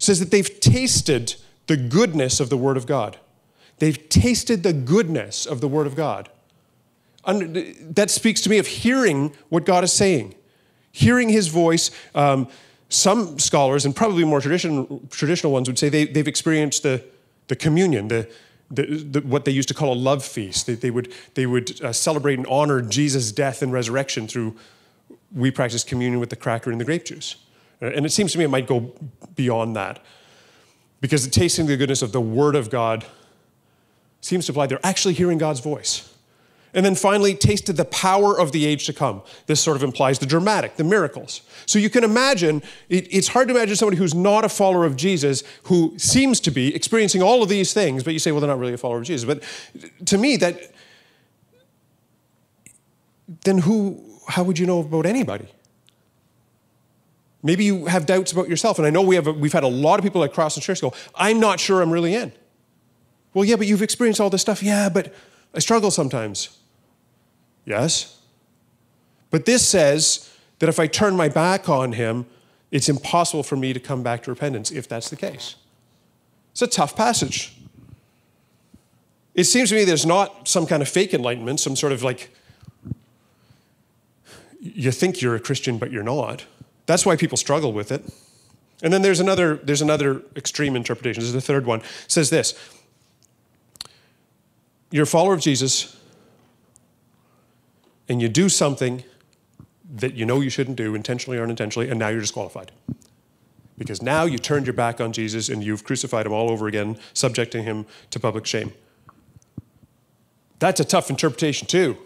says 0.00 0.18
that 0.18 0.32
they've 0.32 0.58
tasted 0.58 1.36
the 1.68 1.76
goodness 1.76 2.40
of 2.40 2.50
the 2.50 2.56
Word 2.56 2.76
of 2.76 2.86
God. 2.86 3.18
They've 3.78 4.08
tasted 4.08 4.64
the 4.64 4.72
goodness 4.72 5.46
of 5.46 5.60
the 5.60 5.68
Word 5.68 5.86
of 5.86 5.94
God. 5.94 6.28
that 7.24 8.10
speaks 8.10 8.40
to 8.40 8.50
me 8.50 8.58
of 8.58 8.66
hearing 8.66 9.32
what 9.50 9.64
God 9.64 9.84
is 9.84 9.92
saying, 9.92 10.34
hearing 10.90 11.28
His 11.28 11.46
voice. 11.46 11.92
Um, 12.14 12.48
some 12.90 13.38
scholars, 13.38 13.84
and 13.84 13.94
probably 13.94 14.24
more 14.24 14.40
traditional, 14.40 15.00
traditional 15.10 15.52
ones, 15.52 15.68
would 15.68 15.78
say 15.78 15.88
they, 15.88 16.06
have 16.06 16.26
experienced 16.26 16.82
the, 16.82 17.04
the 17.46 17.54
communion, 17.54 18.08
the, 18.08 18.28
the, 18.68 18.82
the, 18.82 19.20
what 19.20 19.44
they 19.44 19.52
used 19.52 19.68
to 19.68 19.74
call 19.74 19.92
a 19.92 19.94
love 19.94 20.24
feast. 20.24 20.66
They, 20.66 20.74
they 20.74 20.90
would, 20.90 21.12
they 21.34 21.46
would 21.46 21.80
uh, 21.82 21.92
celebrate 21.92 22.38
and 22.38 22.46
honor 22.48 22.82
Jesus' 22.82 23.30
death 23.30 23.62
and 23.62 23.72
resurrection 23.72 24.26
through, 24.26 24.56
we 25.32 25.52
practice 25.52 25.84
communion 25.84 26.18
with 26.18 26.30
the 26.30 26.36
cracker 26.36 26.72
and 26.72 26.80
the 26.80 26.84
grape 26.84 27.04
juice. 27.04 27.36
Uh, 27.82 27.86
and 27.86 28.04
it 28.04 28.10
seems 28.10 28.32
to 28.32 28.38
me 28.38 28.44
it 28.44 28.48
might 28.48 28.66
go 28.66 28.92
beyond 29.34 29.76
that. 29.76 30.02
Because 31.00 31.26
tasting 31.28 31.66
the 31.66 31.76
goodness 31.76 32.02
of 32.02 32.12
the 32.12 32.20
Word 32.20 32.54
of 32.54 32.70
God 32.70 33.04
seems 34.20 34.46
to 34.46 34.52
imply 34.52 34.66
they're 34.66 34.80
actually 34.84 35.14
hearing 35.14 35.38
God's 35.38 35.60
voice. 35.60 36.06
And 36.72 36.86
then 36.86 36.94
finally, 36.94 37.34
tasted 37.34 37.76
the 37.76 37.84
power 37.84 38.38
of 38.38 38.52
the 38.52 38.64
age 38.64 38.86
to 38.86 38.92
come. 38.92 39.22
This 39.46 39.60
sort 39.60 39.76
of 39.76 39.82
implies 39.82 40.20
the 40.20 40.26
dramatic, 40.26 40.76
the 40.76 40.84
miracles. 40.84 41.40
So 41.66 41.80
you 41.80 41.90
can 41.90 42.04
imagine, 42.04 42.62
it, 42.88 43.08
it's 43.12 43.28
hard 43.28 43.48
to 43.48 43.54
imagine 43.56 43.74
somebody 43.74 43.96
who's 43.96 44.14
not 44.14 44.44
a 44.44 44.48
follower 44.48 44.84
of 44.84 44.94
Jesus 44.96 45.42
who 45.64 45.94
seems 45.98 46.38
to 46.40 46.50
be 46.52 46.72
experiencing 46.74 47.22
all 47.22 47.42
of 47.42 47.48
these 47.48 47.72
things, 47.72 48.04
but 48.04 48.12
you 48.12 48.20
say, 48.20 48.30
well, 48.30 48.40
they're 48.40 48.48
not 48.48 48.58
really 48.58 48.74
a 48.74 48.78
follower 48.78 48.98
of 48.98 49.04
Jesus. 49.04 49.26
But 49.26 49.42
to 50.06 50.16
me, 50.16 50.36
that, 50.36 50.72
then 53.44 53.58
who, 53.58 54.20
how 54.28 54.44
would 54.44 54.58
you 54.58 54.66
know 54.66 54.78
about 54.80 55.06
anybody? 55.06 55.48
Maybe 57.42 57.64
you 57.64 57.86
have 57.86 58.06
doubts 58.06 58.32
about 58.32 58.48
yourself. 58.48 58.78
And 58.78 58.86
I 58.86 58.90
know 58.90 59.02
we 59.02 59.14
have 59.14 59.26
a, 59.26 59.32
we've 59.32 59.52
had 59.52 59.64
a 59.64 59.68
lot 59.68 59.98
of 59.98 60.04
people 60.04 60.22
at 60.24 60.32
Crosslands 60.32 60.62
Church 60.62 60.80
go, 60.80 60.92
I'm 61.14 61.40
not 61.40 61.58
sure 61.58 61.80
I'm 61.80 61.90
really 61.90 62.14
in. 62.14 62.32
Well, 63.32 63.44
yeah, 63.44 63.56
but 63.56 63.66
you've 63.66 63.82
experienced 63.82 64.20
all 64.20 64.30
this 64.30 64.42
stuff. 64.42 64.62
Yeah, 64.62 64.88
but 64.88 65.14
I 65.54 65.58
struggle 65.60 65.90
sometimes. 65.90 66.58
Yes. 67.64 68.18
But 69.30 69.46
this 69.46 69.66
says 69.66 70.30
that 70.58 70.68
if 70.68 70.78
I 70.78 70.86
turn 70.86 71.16
my 71.16 71.28
back 71.28 71.68
on 71.68 71.92
him, 71.92 72.26
it's 72.70 72.88
impossible 72.88 73.42
for 73.42 73.56
me 73.56 73.72
to 73.72 73.80
come 73.80 74.02
back 74.02 74.22
to 74.24 74.30
repentance 74.30 74.70
if 74.70 74.88
that's 74.88 75.08
the 75.08 75.16
case. 75.16 75.56
It's 76.52 76.62
a 76.62 76.66
tough 76.66 76.96
passage. 76.96 77.56
It 79.34 79.44
seems 79.44 79.70
to 79.70 79.76
me 79.76 79.84
there's 79.84 80.06
not 80.06 80.48
some 80.48 80.66
kind 80.66 80.82
of 80.82 80.88
fake 80.88 81.14
enlightenment, 81.14 81.60
some 81.60 81.76
sort 81.76 81.92
of 81.92 82.02
like, 82.02 82.30
you 84.60 84.90
think 84.90 85.22
you're 85.22 85.36
a 85.36 85.40
Christian, 85.40 85.78
but 85.78 85.90
you're 85.90 86.02
not. 86.02 86.44
That's 86.86 87.06
why 87.06 87.16
people 87.16 87.36
struggle 87.36 87.72
with 87.72 87.92
it. 87.92 88.04
And 88.82 88.92
then 88.92 89.02
there's 89.02 89.20
another, 89.20 89.56
there's 89.56 89.82
another 89.82 90.22
extreme 90.36 90.74
interpretation. 90.74 91.20
This 91.20 91.28
is 91.28 91.34
the 91.34 91.40
third 91.40 91.66
one. 91.66 91.80
It 91.80 91.86
says 92.08 92.30
this 92.30 92.54
You're 94.90 95.04
a 95.04 95.06
follower 95.06 95.34
of 95.34 95.40
Jesus, 95.40 95.96
and 98.08 98.20
you 98.22 98.28
do 98.28 98.48
something 98.48 99.04
that 99.92 100.14
you 100.14 100.24
know 100.24 100.40
you 100.40 100.50
shouldn't 100.50 100.76
do, 100.76 100.94
intentionally 100.94 101.38
or 101.38 101.42
unintentionally, 101.42 101.90
and 101.90 101.98
now 101.98 102.08
you're 102.08 102.20
disqualified. 102.20 102.70
Because 103.76 104.02
now 104.02 104.24
you 104.24 104.38
turned 104.38 104.66
your 104.66 104.74
back 104.74 105.00
on 105.00 105.12
Jesus 105.12 105.48
and 105.48 105.64
you've 105.64 105.84
crucified 105.84 106.26
him 106.26 106.32
all 106.32 106.50
over 106.50 106.68
again, 106.68 106.98
subjecting 107.14 107.64
him 107.64 107.86
to 108.10 108.20
public 108.20 108.44
shame. 108.44 108.72
That's 110.58 110.80
a 110.80 110.84
tough 110.84 111.08
interpretation, 111.08 111.66
too. 111.66 111.96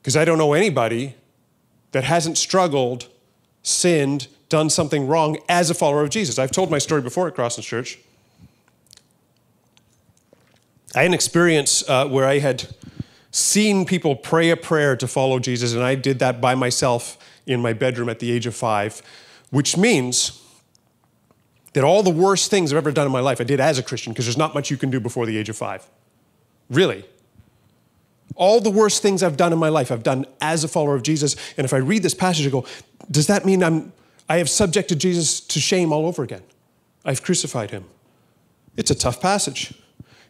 Because 0.00 0.16
I 0.16 0.24
don't 0.24 0.38
know 0.38 0.52
anybody 0.52 1.14
that 1.92 2.04
hasn't 2.04 2.36
struggled 2.36 3.08
sinned, 3.66 4.28
done 4.48 4.70
something 4.70 5.08
wrong 5.08 5.38
as 5.48 5.70
a 5.70 5.74
follower 5.74 6.02
of 6.02 6.10
Jesus. 6.10 6.38
I've 6.38 6.52
told 6.52 6.70
my 6.70 6.78
story 6.78 7.02
before 7.02 7.26
at 7.26 7.34
Crosslands 7.34 7.66
Church. 7.66 7.98
I 10.94 11.00
had 11.00 11.06
an 11.06 11.14
experience 11.14 11.86
uh, 11.88 12.06
where 12.08 12.26
I 12.26 12.38
had 12.38 12.68
seen 13.32 13.84
people 13.84 14.14
pray 14.14 14.50
a 14.50 14.56
prayer 14.56 14.96
to 14.96 15.08
follow 15.08 15.40
Jesus, 15.40 15.74
and 15.74 15.82
I 15.82 15.96
did 15.96 16.20
that 16.20 16.40
by 16.40 16.54
myself 16.54 17.18
in 17.44 17.60
my 17.60 17.72
bedroom 17.72 18.08
at 18.08 18.20
the 18.20 18.30
age 18.30 18.46
of 18.46 18.54
five, 18.54 19.02
which 19.50 19.76
means 19.76 20.42
that 21.72 21.84
all 21.84 22.02
the 22.02 22.10
worst 22.10 22.50
things 22.50 22.72
I've 22.72 22.78
ever 22.78 22.92
done 22.92 23.06
in 23.06 23.12
my 23.12 23.20
life 23.20 23.40
I 23.40 23.44
did 23.44 23.60
as 23.60 23.78
a 23.78 23.82
Christian, 23.82 24.12
because 24.12 24.26
there's 24.26 24.38
not 24.38 24.54
much 24.54 24.70
you 24.70 24.76
can 24.76 24.90
do 24.90 25.00
before 25.00 25.26
the 25.26 25.36
age 25.36 25.48
of 25.48 25.56
five. 25.56 25.86
Really. 26.70 27.04
All 28.34 28.60
the 28.60 28.70
worst 28.70 29.02
things 29.02 29.22
I've 29.22 29.36
done 29.36 29.52
in 29.52 29.58
my 29.58 29.68
life, 29.68 29.90
I've 29.90 30.02
done 30.02 30.26
as 30.40 30.64
a 30.64 30.68
follower 30.68 30.94
of 30.94 31.02
Jesus. 31.02 31.36
And 31.56 31.64
if 31.64 31.72
I 31.72 31.78
read 31.78 32.02
this 32.02 32.14
passage, 32.14 32.46
I 32.46 32.50
go, 32.50 32.66
does 33.10 33.28
that 33.28 33.46
mean 33.46 33.62
I'm, 33.62 33.92
I 34.28 34.38
have 34.38 34.50
subjected 34.50 34.98
Jesus 34.98 35.40
to 35.40 35.60
shame 35.60 35.92
all 35.92 36.06
over 36.06 36.22
again? 36.22 36.42
I've 37.04 37.22
crucified 37.22 37.70
him. 37.70 37.84
It's 38.76 38.90
a 38.90 38.94
tough 38.94 39.20
passage. 39.20 39.72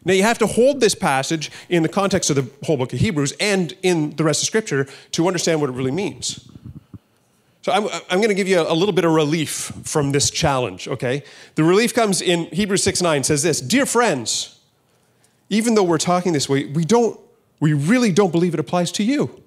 Now, 0.05 0.13
you 0.13 0.23
have 0.23 0.37
to 0.37 0.47
hold 0.47 0.79
this 0.79 0.95
passage 0.95 1.51
in 1.67 1.83
the 1.83 1.89
context 1.89 2.29
of 2.29 2.37
the 2.37 2.49
whole 2.65 2.77
book 2.77 2.93
of 2.93 2.99
Hebrews 2.99 3.33
and 3.41 3.75
in 3.83 4.15
the 4.15 4.23
rest 4.23 4.41
of 4.41 4.47
Scripture 4.47 4.87
to 5.11 5.27
understand 5.27 5.59
what 5.59 5.69
it 5.69 5.73
really 5.73 5.91
means. 5.91 6.49
So, 7.61 7.73
I'm, 7.73 7.89
I'm 8.09 8.19
going 8.19 8.29
to 8.29 8.35
give 8.35 8.47
you 8.47 8.61
a 8.61 8.73
little 8.73 8.93
bit 8.93 9.03
of 9.03 9.11
relief 9.11 9.73
from 9.83 10.13
this 10.13 10.29
challenge, 10.29 10.87
okay? 10.87 11.23
The 11.55 11.65
relief 11.65 11.93
comes 11.93 12.21
in 12.21 12.45
Hebrews 12.45 12.83
6 12.83 13.01
9 13.01 13.23
says 13.25 13.43
this 13.43 13.59
Dear 13.59 13.85
friends, 13.85 14.59
even 15.49 15.75
though 15.75 15.83
we're 15.83 15.97
talking 15.97 16.31
this 16.31 16.47
way, 16.47 16.65
we 16.65 16.85
don't, 16.85 17.19
we 17.59 17.73
really 17.73 18.11
don't 18.11 18.31
believe 18.31 18.53
it 18.53 18.59
applies 18.59 18.91
to 18.93 19.03
you. 19.03 19.43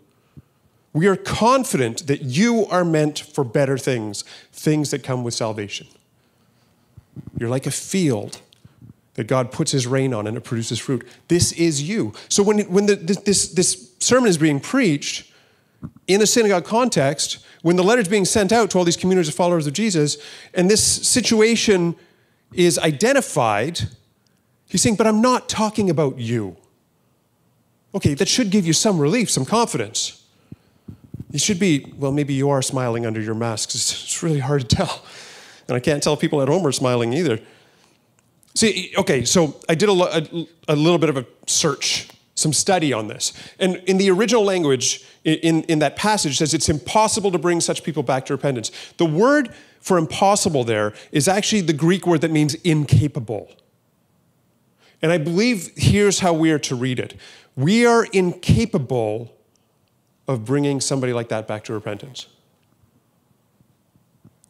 We 0.92 1.06
are 1.06 1.16
confident 1.16 2.06
that 2.08 2.22
you 2.22 2.66
are 2.66 2.84
meant 2.84 3.20
for 3.20 3.44
better 3.44 3.78
things, 3.78 4.24
things 4.52 4.90
that 4.90 5.04
come 5.04 5.22
with 5.22 5.34
salvation. 5.34 5.86
You're 7.38 7.48
like 7.48 7.66
a 7.66 7.70
field 7.70 8.40
that 9.14 9.26
God 9.26 9.52
puts 9.52 9.72
his 9.72 9.86
rain 9.86 10.12
on 10.12 10.26
and 10.26 10.36
it 10.36 10.42
produces 10.42 10.78
fruit. 10.78 11.06
This 11.28 11.52
is 11.52 11.82
you. 11.82 12.12
So 12.28 12.42
when, 12.42 12.60
when 12.70 12.86
the, 12.86 12.96
this, 12.96 13.48
this 13.48 13.92
sermon 14.00 14.28
is 14.28 14.38
being 14.38 14.60
preached 14.60 15.30
in 16.08 16.22
a 16.22 16.26
synagogue 16.26 16.64
context, 16.64 17.44
when 17.62 17.76
the 17.76 17.84
letter 17.84 18.00
is 18.00 18.08
being 18.08 18.24
sent 18.24 18.52
out 18.52 18.70
to 18.70 18.78
all 18.78 18.84
these 18.84 18.96
communities 18.96 19.28
of 19.28 19.34
followers 19.34 19.66
of 19.66 19.72
Jesus, 19.72 20.16
and 20.54 20.70
this 20.70 20.82
situation 20.82 21.94
is 22.52 22.78
identified, 22.78 23.80
he's 24.66 24.82
saying, 24.82 24.96
But 24.96 25.06
I'm 25.06 25.20
not 25.20 25.48
talking 25.48 25.90
about 25.90 26.18
you. 26.18 26.56
Okay, 27.94 28.14
that 28.14 28.28
should 28.28 28.50
give 28.50 28.66
you 28.66 28.72
some 28.72 28.98
relief, 28.98 29.30
some 29.30 29.44
confidence. 29.44 30.22
You 31.30 31.38
should 31.38 31.58
be, 31.58 31.92
well, 31.96 32.12
maybe 32.12 32.34
you 32.34 32.50
are 32.50 32.62
smiling 32.62 33.06
under 33.06 33.20
your 33.20 33.34
masks. 33.34 33.74
It's 33.74 34.22
really 34.22 34.40
hard 34.40 34.68
to 34.68 34.76
tell. 34.76 35.04
And 35.68 35.76
I 35.76 35.80
can't 35.80 36.02
tell 36.02 36.16
people 36.16 36.42
at 36.42 36.48
home 36.48 36.66
are 36.66 36.72
smiling 36.72 37.12
either. 37.12 37.38
See, 38.54 38.92
okay, 38.98 39.24
so 39.24 39.56
I 39.68 39.76
did 39.76 39.88
a, 39.88 39.92
a, 39.92 40.46
a, 40.68 40.76
little 40.76 40.98
bit 40.98 41.08
of 41.08 41.16
a 41.16 41.24
search, 41.46 42.08
some 42.34 42.52
study 42.52 42.92
on 42.92 43.06
this. 43.06 43.32
And 43.60 43.76
in 43.86 43.96
the 43.96 44.10
original 44.10 44.42
language, 44.42 45.04
in, 45.24 45.62
in 45.64 45.78
that 45.78 45.94
passage, 45.94 46.38
says 46.38 46.52
it's 46.52 46.68
impossible 46.68 47.30
to 47.30 47.38
bring 47.38 47.60
such 47.60 47.84
people 47.84 48.02
back 48.02 48.26
to 48.26 48.34
repentance. 48.34 48.72
The 48.96 49.06
word 49.06 49.54
for 49.80 49.98
impossible 49.98 50.64
there 50.64 50.92
is 51.12 51.28
actually 51.28 51.60
the 51.62 51.72
Greek 51.72 52.06
word 52.06 52.22
that 52.22 52.32
means 52.32 52.54
incapable. 52.56 53.52
And 55.02 55.12
I 55.12 55.18
believe 55.18 55.70
here's 55.76 56.18
how 56.20 56.32
we 56.32 56.50
are 56.50 56.58
to 56.58 56.74
read 56.74 56.98
it 56.98 57.14
we 57.60 57.84
are 57.84 58.04
incapable 58.12 59.34
of 60.26 60.44
bringing 60.44 60.80
somebody 60.80 61.12
like 61.12 61.28
that 61.28 61.46
back 61.46 61.64
to 61.64 61.72
repentance. 61.72 62.26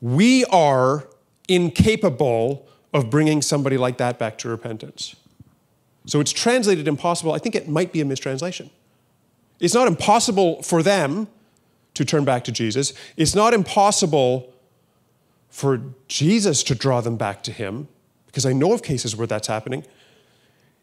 We 0.00 0.44
are 0.46 1.08
incapable 1.48 2.68
of 2.92 3.10
bringing 3.10 3.42
somebody 3.42 3.76
like 3.76 3.98
that 3.98 4.18
back 4.18 4.38
to 4.38 4.48
repentance. 4.48 5.16
So 6.06 6.20
it's 6.20 6.32
translated 6.32 6.86
impossible. 6.88 7.32
I 7.32 7.38
think 7.38 7.54
it 7.54 7.68
might 7.68 7.92
be 7.92 8.00
a 8.00 8.04
mistranslation. 8.04 8.70
It's 9.58 9.74
not 9.74 9.88
impossible 9.88 10.62
for 10.62 10.82
them 10.82 11.28
to 11.94 12.04
turn 12.04 12.24
back 12.24 12.44
to 12.44 12.52
Jesus. 12.52 12.92
It's 13.16 13.34
not 13.34 13.52
impossible 13.52 14.52
for 15.48 15.82
Jesus 16.08 16.62
to 16.62 16.74
draw 16.74 17.00
them 17.00 17.16
back 17.16 17.42
to 17.42 17.52
Him, 17.52 17.88
because 18.26 18.46
I 18.46 18.52
know 18.52 18.72
of 18.72 18.82
cases 18.82 19.16
where 19.16 19.26
that's 19.26 19.48
happening. 19.48 19.84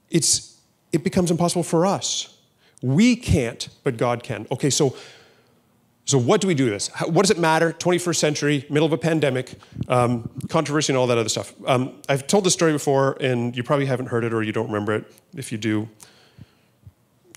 It's, 0.10 0.57
it 0.98 1.04
becomes 1.04 1.32
impossible 1.32 1.64
for 1.64 1.86
us. 1.86 2.38
We 2.82 3.16
can't, 3.16 3.70
but 3.84 3.98
God 3.98 4.24
can. 4.24 4.46
Okay, 4.52 4.70
so 4.70 4.96
so, 6.08 6.18
what 6.18 6.40
do 6.40 6.48
we 6.48 6.56
do 6.56 6.70
this? 6.70 6.88
What 7.06 7.24
does 7.24 7.32
it 7.32 7.38
matter? 7.38 7.74
21st 7.74 8.16
century, 8.16 8.66
middle 8.70 8.86
of 8.86 8.94
a 8.94 8.98
pandemic, 8.98 9.56
um, 9.90 10.30
controversy, 10.48 10.94
and 10.94 10.98
all 10.98 11.06
that 11.08 11.18
other 11.18 11.28
stuff. 11.28 11.54
Um, 11.66 12.02
I've 12.08 12.28
told 12.28 12.46
this 12.46 12.54
story 12.54 12.72
before, 12.72 13.18
and 13.20 13.56
you 13.58 13.62
probably 13.62 13.88
haven't 13.88 14.06
heard 14.06 14.24
it 14.24 14.34
or 14.34 14.42
you 14.42 14.54
don't 14.54 14.68
remember 14.68 14.96
it. 14.96 15.14
If 15.36 15.52
you 15.52 15.58
do, 15.58 15.90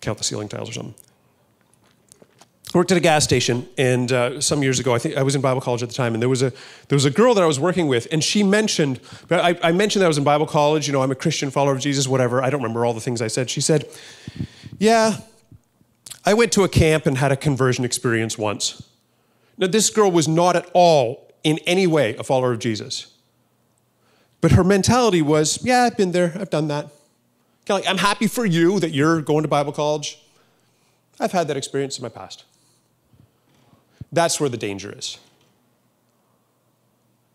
count 0.00 0.18
the 0.18 0.24
ceiling 0.24 0.48
tiles 0.48 0.70
or 0.70 0.72
something. 0.74 0.94
Worked 2.72 2.92
at 2.92 2.98
a 2.98 3.00
gas 3.00 3.24
station, 3.24 3.66
and 3.76 4.12
uh, 4.12 4.40
some 4.40 4.62
years 4.62 4.78
ago, 4.78 4.94
I 4.94 4.98
think 4.98 5.16
I 5.16 5.24
was 5.24 5.34
in 5.34 5.40
Bible 5.40 5.60
college 5.60 5.82
at 5.82 5.88
the 5.88 5.94
time, 5.94 6.14
and 6.14 6.22
there 6.22 6.28
was 6.28 6.40
a 6.40 6.50
there 6.88 6.96
was 6.96 7.04
a 7.04 7.10
girl 7.10 7.34
that 7.34 7.42
I 7.42 7.46
was 7.46 7.58
working 7.58 7.88
with, 7.88 8.06
and 8.12 8.22
she 8.22 8.44
mentioned, 8.44 9.00
I, 9.28 9.58
I 9.60 9.72
mentioned 9.72 10.02
that 10.02 10.06
I 10.06 10.08
was 10.08 10.18
in 10.18 10.24
Bible 10.24 10.46
college. 10.46 10.86
You 10.86 10.92
know, 10.92 11.02
I'm 11.02 11.10
a 11.10 11.16
Christian 11.16 11.50
follower 11.50 11.72
of 11.72 11.80
Jesus, 11.80 12.06
whatever. 12.06 12.40
I 12.42 12.48
don't 12.48 12.62
remember 12.62 12.84
all 12.84 12.94
the 12.94 13.00
things 13.00 13.20
I 13.20 13.26
said. 13.26 13.50
She 13.50 13.60
said, 13.60 13.88
"Yeah, 14.78 15.16
I 16.24 16.34
went 16.34 16.52
to 16.52 16.62
a 16.62 16.68
camp 16.68 17.06
and 17.06 17.18
had 17.18 17.32
a 17.32 17.36
conversion 17.36 17.84
experience 17.84 18.36
once. 18.36 18.82
Now, 19.56 19.66
this 19.66 19.90
girl 19.90 20.10
was 20.10 20.28
not 20.28 20.56
at 20.56 20.70
all 20.72 21.32
in 21.42 21.58
any 21.66 21.86
way 21.86 22.14
a 22.16 22.24
follower 22.24 22.52
of 22.52 22.58
Jesus. 22.58 23.14
But 24.40 24.52
her 24.52 24.64
mentality 24.64 25.22
was, 25.22 25.62
yeah, 25.64 25.82
I've 25.82 25.96
been 25.96 26.12
there, 26.12 26.32
I've 26.38 26.50
done 26.50 26.68
that. 26.68 26.84
Kind 27.66 27.80
of 27.80 27.84
like, 27.84 27.88
I'm 27.88 27.98
happy 27.98 28.26
for 28.26 28.46
you 28.46 28.80
that 28.80 28.90
you're 28.90 29.20
going 29.20 29.42
to 29.42 29.48
Bible 29.48 29.72
college. 29.72 30.18
I've 31.18 31.32
had 31.32 31.48
that 31.48 31.56
experience 31.56 31.98
in 31.98 32.02
my 32.02 32.08
past. 32.08 32.44
That's 34.12 34.40
where 34.40 34.48
the 34.48 34.56
danger 34.56 34.92
is. 34.96 35.18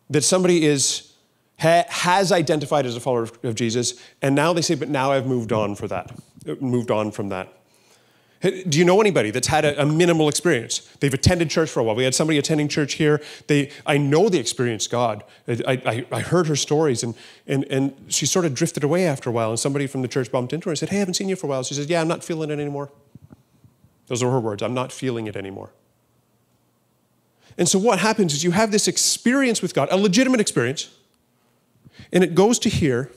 That 0.09 0.23
somebody 0.23 0.65
is 0.65 1.13
ha, 1.59 1.83
has 1.87 2.31
identified 2.31 2.85
as 2.85 2.95
a 2.95 2.99
follower 2.99 3.23
of, 3.23 3.39
of 3.43 3.55
Jesus, 3.55 3.99
and 4.21 4.35
now 4.35 4.53
they 4.53 4.61
say, 4.61 4.75
but 4.75 4.89
now 4.89 5.11
I've 5.11 5.25
moved 5.25 5.51
on 5.51 5.75
for 5.75 5.87
that, 5.87 6.11
moved 6.61 6.91
on 6.91 7.11
from 7.11 7.29
that. 7.29 7.51
Do 8.41 8.77
you 8.77 8.85
know 8.85 9.01
anybody 9.01 9.31
that's 9.31 9.47
had 9.47 9.65
a, 9.65 9.81
a, 9.81 9.85
minimal 9.85 10.29
experience? 10.29 10.79
They've 10.99 11.13
attended 11.13 11.49
church 11.49 11.69
for 11.69 11.79
a 11.79 11.83
while. 11.83 11.95
We 11.95 12.03
had 12.03 12.13
somebody 12.13 12.37
attending 12.37 12.67
church 12.67 12.93
here. 12.93 13.19
They, 13.47 13.71
I 13.87 13.97
know 13.97 14.29
they 14.29 14.37
experienced 14.37 14.91
God. 14.91 15.23
I, 15.47 15.81
I, 15.85 16.05
I, 16.11 16.19
heard 16.19 16.45
her 16.45 16.55
stories, 16.55 17.01
and, 17.01 17.15
and, 17.47 17.63
and 17.71 17.95
she 18.07 18.27
sort 18.27 18.45
of 18.45 18.53
drifted 18.53 18.83
away 18.83 19.07
after 19.07 19.31
a 19.31 19.33
while. 19.33 19.49
And 19.49 19.59
somebody 19.59 19.87
from 19.87 20.03
the 20.03 20.07
church 20.07 20.31
bumped 20.31 20.53
into 20.53 20.65
her 20.65 20.71
and 20.73 20.77
said, 20.77 20.89
Hey, 20.89 20.97
I 20.97 20.99
haven't 20.99 21.15
seen 21.15 21.29
you 21.29 21.35
for 21.35 21.47
a 21.47 21.49
while. 21.49 21.63
She 21.63 21.73
said, 21.73 21.89
Yeah, 21.89 22.01
I'm 22.01 22.07
not 22.07 22.23
feeling 22.23 22.51
it 22.51 22.59
anymore. 22.59 22.91
Those 24.07 24.21
are 24.21 24.29
her 24.29 24.39
words. 24.39 24.61
I'm 24.61 24.75
not 24.75 24.91
feeling 24.91 25.25
it 25.25 25.35
anymore. 25.35 25.71
And 27.57 27.69
so 27.69 27.79
what 27.79 27.99
happens 27.99 28.33
is 28.33 28.43
you 28.43 28.51
have 28.51 28.71
this 28.71 28.87
experience 28.87 29.61
with 29.61 29.73
God, 29.73 29.87
a 29.91 29.97
legitimate 29.97 30.41
experience, 30.41 30.89
and 32.11 32.23
it 32.23 32.35
goes 32.35 32.59
to 32.59 32.69
here 32.69 33.09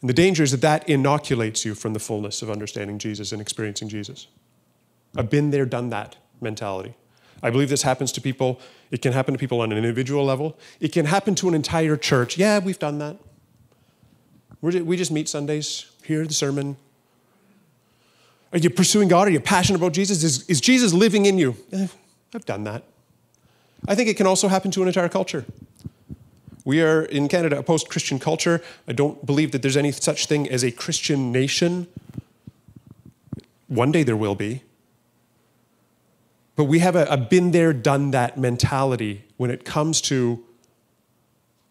and 0.00 0.08
the 0.08 0.14
danger 0.14 0.42
is 0.42 0.50
that 0.52 0.62
that 0.62 0.88
inoculates 0.88 1.64
you 1.64 1.74
from 1.74 1.92
the 1.92 1.98
fullness 1.98 2.42
of 2.42 2.50
understanding 2.50 2.98
Jesus 2.98 3.32
and 3.32 3.40
experiencing 3.40 3.88
Jesus. 3.88 4.28
I've 5.16 5.28
been 5.28 5.50
there, 5.50 5.66
done 5.66 5.90
that 5.90 6.16
mentality. 6.40 6.94
I 7.42 7.50
believe 7.50 7.68
this 7.68 7.82
happens 7.82 8.12
to 8.12 8.20
people. 8.20 8.60
It 8.90 9.02
can 9.02 9.12
happen 9.12 9.34
to 9.34 9.38
people 9.38 9.60
on 9.60 9.72
an 9.72 9.78
individual 9.78 10.24
level. 10.24 10.58
It 10.78 10.92
can 10.92 11.06
happen 11.06 11.34
to 11.36 11.48
an 11.48 11.54
entire 11.54 11.96
church. 11.96 12.38
Yeah, 12.38 12.58
we've 12.58 12.78
done 12.78 12.98
that. 12.98 13.16
We 14.62 14.96
just 14.96 15.10
meet 15.10 15.28
Sundays, 15.28 15.86
hear 16.04 16.26
the 16.26 16.34
sermon. 16.34 16.76
Are 18.52 18.58
you 18.58 18.68
pursuing 18.68 19.08
God? 19.08 19.28
Are 19.28 19.30
you 19.30 19.40
passionate 19.40 19.78
about 19.78 19.92
Jesus? 19.92 20.22
Is, 20.22 20.48
is 20.48 20.60
Jesus 20.60 20.92
living 20.92 21.24
in 21.24 21.38
you? 21.38 21.56
Eh, 21.72 21.86
I've 22.34 22.46
done 22.46 22.64
that. 22.64 22.84
I 23.88 23.94
think 23.94 24.08
it 24.08 24.16
can 24.16 24.26
also 24.26 24.48
happen 24.48 24.70
to 24.72 24.82
an 24.82 24.88
entire 24.88 25.08
culture. 25.08 25.44
We 26.64 26.82
are 26.82 27.02
in 27.02 27.28
Canada 27.28 27.58
a 27.58 27.62
post 27.62 27.88
Christian 27.88 28.18
culture. 28.18 28.62
I 28.86 28.92
don't 28.92 29.24
believe 29.24 29.52
that 29.52 29.62
there's 29.62 29.76
any 29.76 29.92
such 29.92 30.26
thing 30.26 30.48
as 30.48 30.62
a 30.62 30.70
Christian 30.70 31.32
nation. 31.32 31.86
One 33.68 33.90
day 33.90 34.02
there 34.02 34.16
will 34.16 34.34
be. 34.34 34.62
But 36.56 36.64
we 36.64 36.80
have 36.80 36.94
a, 36.94 37.06
a 37.06 37.16
been 37.16 37.52
there, 37.52 37.72
done 37.72 38.10
that 38.10 38.36
mentality 38.36 39.24
when 39.38 39.50
it 39.50 39.64
comes 39.64 40.00
to 40.02 40.44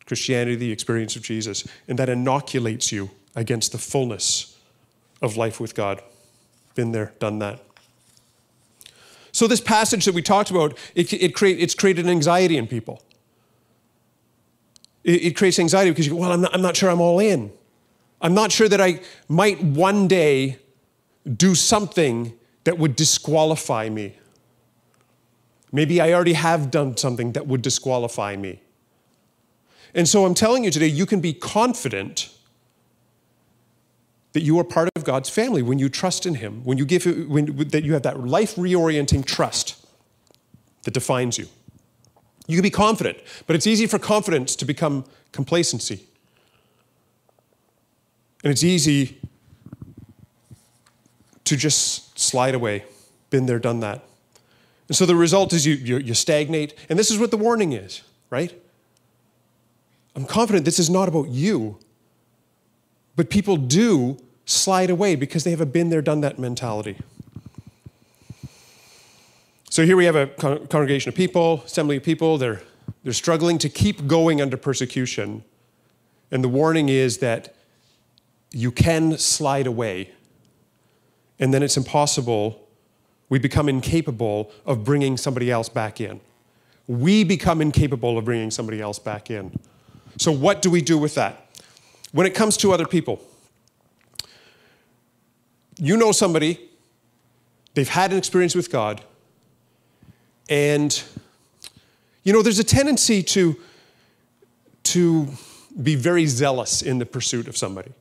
Christianity, 0.08 0.56
the 0.56 0.72
experience 0.72 1.16
of 1.16 1.22
Jesus, 1.22 1.68
and 1.88 2.00
that 2.00 2.10
inoculates 2.10 2.92
you 2.92 3.12
against 3.36 3.72
the 3.72 3.78
fullness 3.78 4.58
of 5.22 5.38
life 5.38 5.60
with 5.60 5.76
God. 5.76 6.02
Been 6.74 6.92
there, 6.92 7.14
done 7.20 7.38
that. 7.40 7.64
So, 9.40 9.48
this 9.48 9.62
passage 9.62 10.04
that 10.04 10.14
we 10.14 10.22
talked 10.22 10.52
about, 10.52 10.78
it, 10.96 11.14
it 11.14 11.34
create, 11.34 11.62
it's 11.62 11.74
created 11.74 12.06
anxiety 12.08 12.58
in 12.58 12.68
people 12.68 13.02
it, 15.06 15.28
it 15.28 15.36
creates 15.38 15.60
anxiety 15.60 15.92
because 15.92 16.06
you 16.06 16.12
go, 16.12 16.20
well, 16.20 16.34
I'm 16.34 16.42
not, 16.42 16.54
I'm 16.54 16.62
not 16.62 16.76
sure 16.76 16.90
I'm 16.90 17.00
all 17.00 17.22
in. 17.22 17.50
I'm 18.20 18.34
not 18.34 18.52
sure 18.52 18.68
that 18.68 18.82
I 18.82 19.00
might 19.30 19.64
one 19.64 20.10
day 20.10 20.58
do 21.38 21.56
something 21.56 22.34
that 22.66 22.78
would 22.80 22.98
disqualify 22.98 23.88
me. 23.88 24.18
Maybe 25.72 26.02
I 26.02 26.12
already 26.12 26.34
have 26.34 26.70
done 26.70 26.98
something 26.98 27.32
that 27.32 27.48
would 27.48 27.62
disqualify 27.62 28.36
me. 28.36 28.62
And 29.94 30.06
so 30.06 30.26
I'm 30.26 30.34
telling 30.34 30.66
you 30.66 30.70
today, 30.70 30.88
you 30.88 31.06
can 31.06 31.22
be 31.22 31.32
confident 31.32 32.30
that 34.34 34.42
you 34.42 34.60
are 34.60 34.64
part 34.64 34.90
of 34.96 35.04
God's 35.04 35.30
family 35.30 35.62
when 35.62 35.80
you 35.80 35.90
trust 35.90 36.26
in 36.26 36.36
Him, 36.36 36.64
when 36.64 36.78
you 36.78 36.86
give, 36.86 37.06
when, 37.28 37.68
that 37.70 37.84
you 37.84 37.94
have 37.94 38.04
that 38.04 38.20
life 38.26 38.56
reorienting 38.56 39.26
trust 39.26 39.86
that 40.84 40.94
defines 40.94 41.38
you. 41.38 41.48
You 42.48 42.56
can 42.56 42.64
be 42.64 42.70
confident, 42.70 43.20
but 43.48 43.56
it's 43.56 43.68
easy 43.68 43.86
for 43.86 44.00
confidence 44.00 44.56
to 44.56 44.66
become 44.66 45.06
complacency. 45.32 46.06
And 48.44 48.52
it's 48.52 48.64
easy 48.64 49.20
to 51.44 51.58
just 51.58 52.18
slide 52.18 52.56
away. 52.56 52.86
Been 53.30 53.46
there, 53.46 53.60
done 53.60 53.82
that. 53.82 54.04
And 54.88 54.96
so 54.96 55.06
the 55.06 55.16
result 55.16 55.54
is 55.54 55.66
you, 55.66 55.76
you, 55.76 55.98
you 55.98 56.14
stagnate. 56.14 56.74
And 56.90 56.98
this 56.98 57.12
is 57.12 57.20
what 57.20 57.32
the 57.32 57.38
warning 57.38 57.74
is, 57.74 58.02
right? 58.30 58.54
I'm 60.16 60.26
confident 60.26 60.66
this 60.66 60.80
is 60.80 60.90
not 60.90 61.08
about 61.08 61.30
you. 61.30 61.78
But 63.20 63.30
people 63.30 63.58
do 63.58 64.18
slide 64.46 64.90
away 64.90 65.18
because 65.18 65.44
they 65.44 65.52
have 65.52 65.60
a 65.60 65.66
been 65.66 65.90
there, 65.90 66.02
done 66.02 66.22
that 66.22 66.40
mentality. 66.40 66.96
So 69.70 69.84
here 69.86 69.98
we 69.98 70.06
have 70.06 70.16
a 70.16 70.28
con- 70.28 70.68
congregation 70.68 71.10
of 71.10 71.16
people, 71.16 71.62
assembly 71.66 71.98
of 71.98 72.04
people. 72.04 72.38
They're, 72.38 72.62
they're 73.04 73.12
struggling 73.12 73.58
to 73.58 73.68
keep 73.68 74.08
going 74.08 74.42
under 74.42 74.56
persecution. 74.56 75.44
And 76.32 76.46
the 76.46 76.48
warning 76.48 76.88
is 76.88 77.18
that 77.18 77.54
you 78.52 78.72
can 78.72 79.18
slide 79.18 79.68
away, 79.68 80.12
and 81.40 81.54
then 81.54 81.62
it's 81.62 81.76
impossible. 81.76 82.70
We 83.28 83.38
become 83.38 83.68
incapable 83.68 84.50
of 84.66 84.86
bringing 84.86 85.18
somebody 85.18 85.52
else 85.52 85.68
back 85.68 86.00
in. 86.00 86.22
We 86.88 87.26
become 87.26 87.60
incapable 87.60 88.18
of 88.18 88.24
bringing 88.24 88.50
somebody 88.50 88.80
else 88.80 88.98
back 88.98 89.30
in. 89.30 89.60
So, 90.16 90.32
what 90.32 90.62
do 90.62 90.70
we 90.70 90.82
do 90.82 90.98
with 90.98 91.16
that? 91.16 91.49
When 92.12 92.26
it 92.26 92.34
comes 92.34 92.58
to 92.58 92.72
other 92.72 92.88
people, 92.88 93.22
you 95.78 95.96
know 95.96 96.12
somebody, 96.12 96.60
they've 97.74 97.88
had 97.88 98.12
an 98.12 98.18
experience 98.18 98.56
with 98.56 98.72
God, 98.72 99.02
and 100.50 101.02
you 102.24 102.34
know, 102.34 102.42
there's 102.42 102.60
a 102.60 102.64
tendency 102.64 103.24
to, 103.24 103.56
to 104.84 105.28
be 105.82 105.96
very 105.96 106.26
zealous 106.26 106.82
in 106.82 107.00
the 107.00 107.06
pursuit 107.06 107.48
of 107.48 107.58
somebody. 107.58 107.92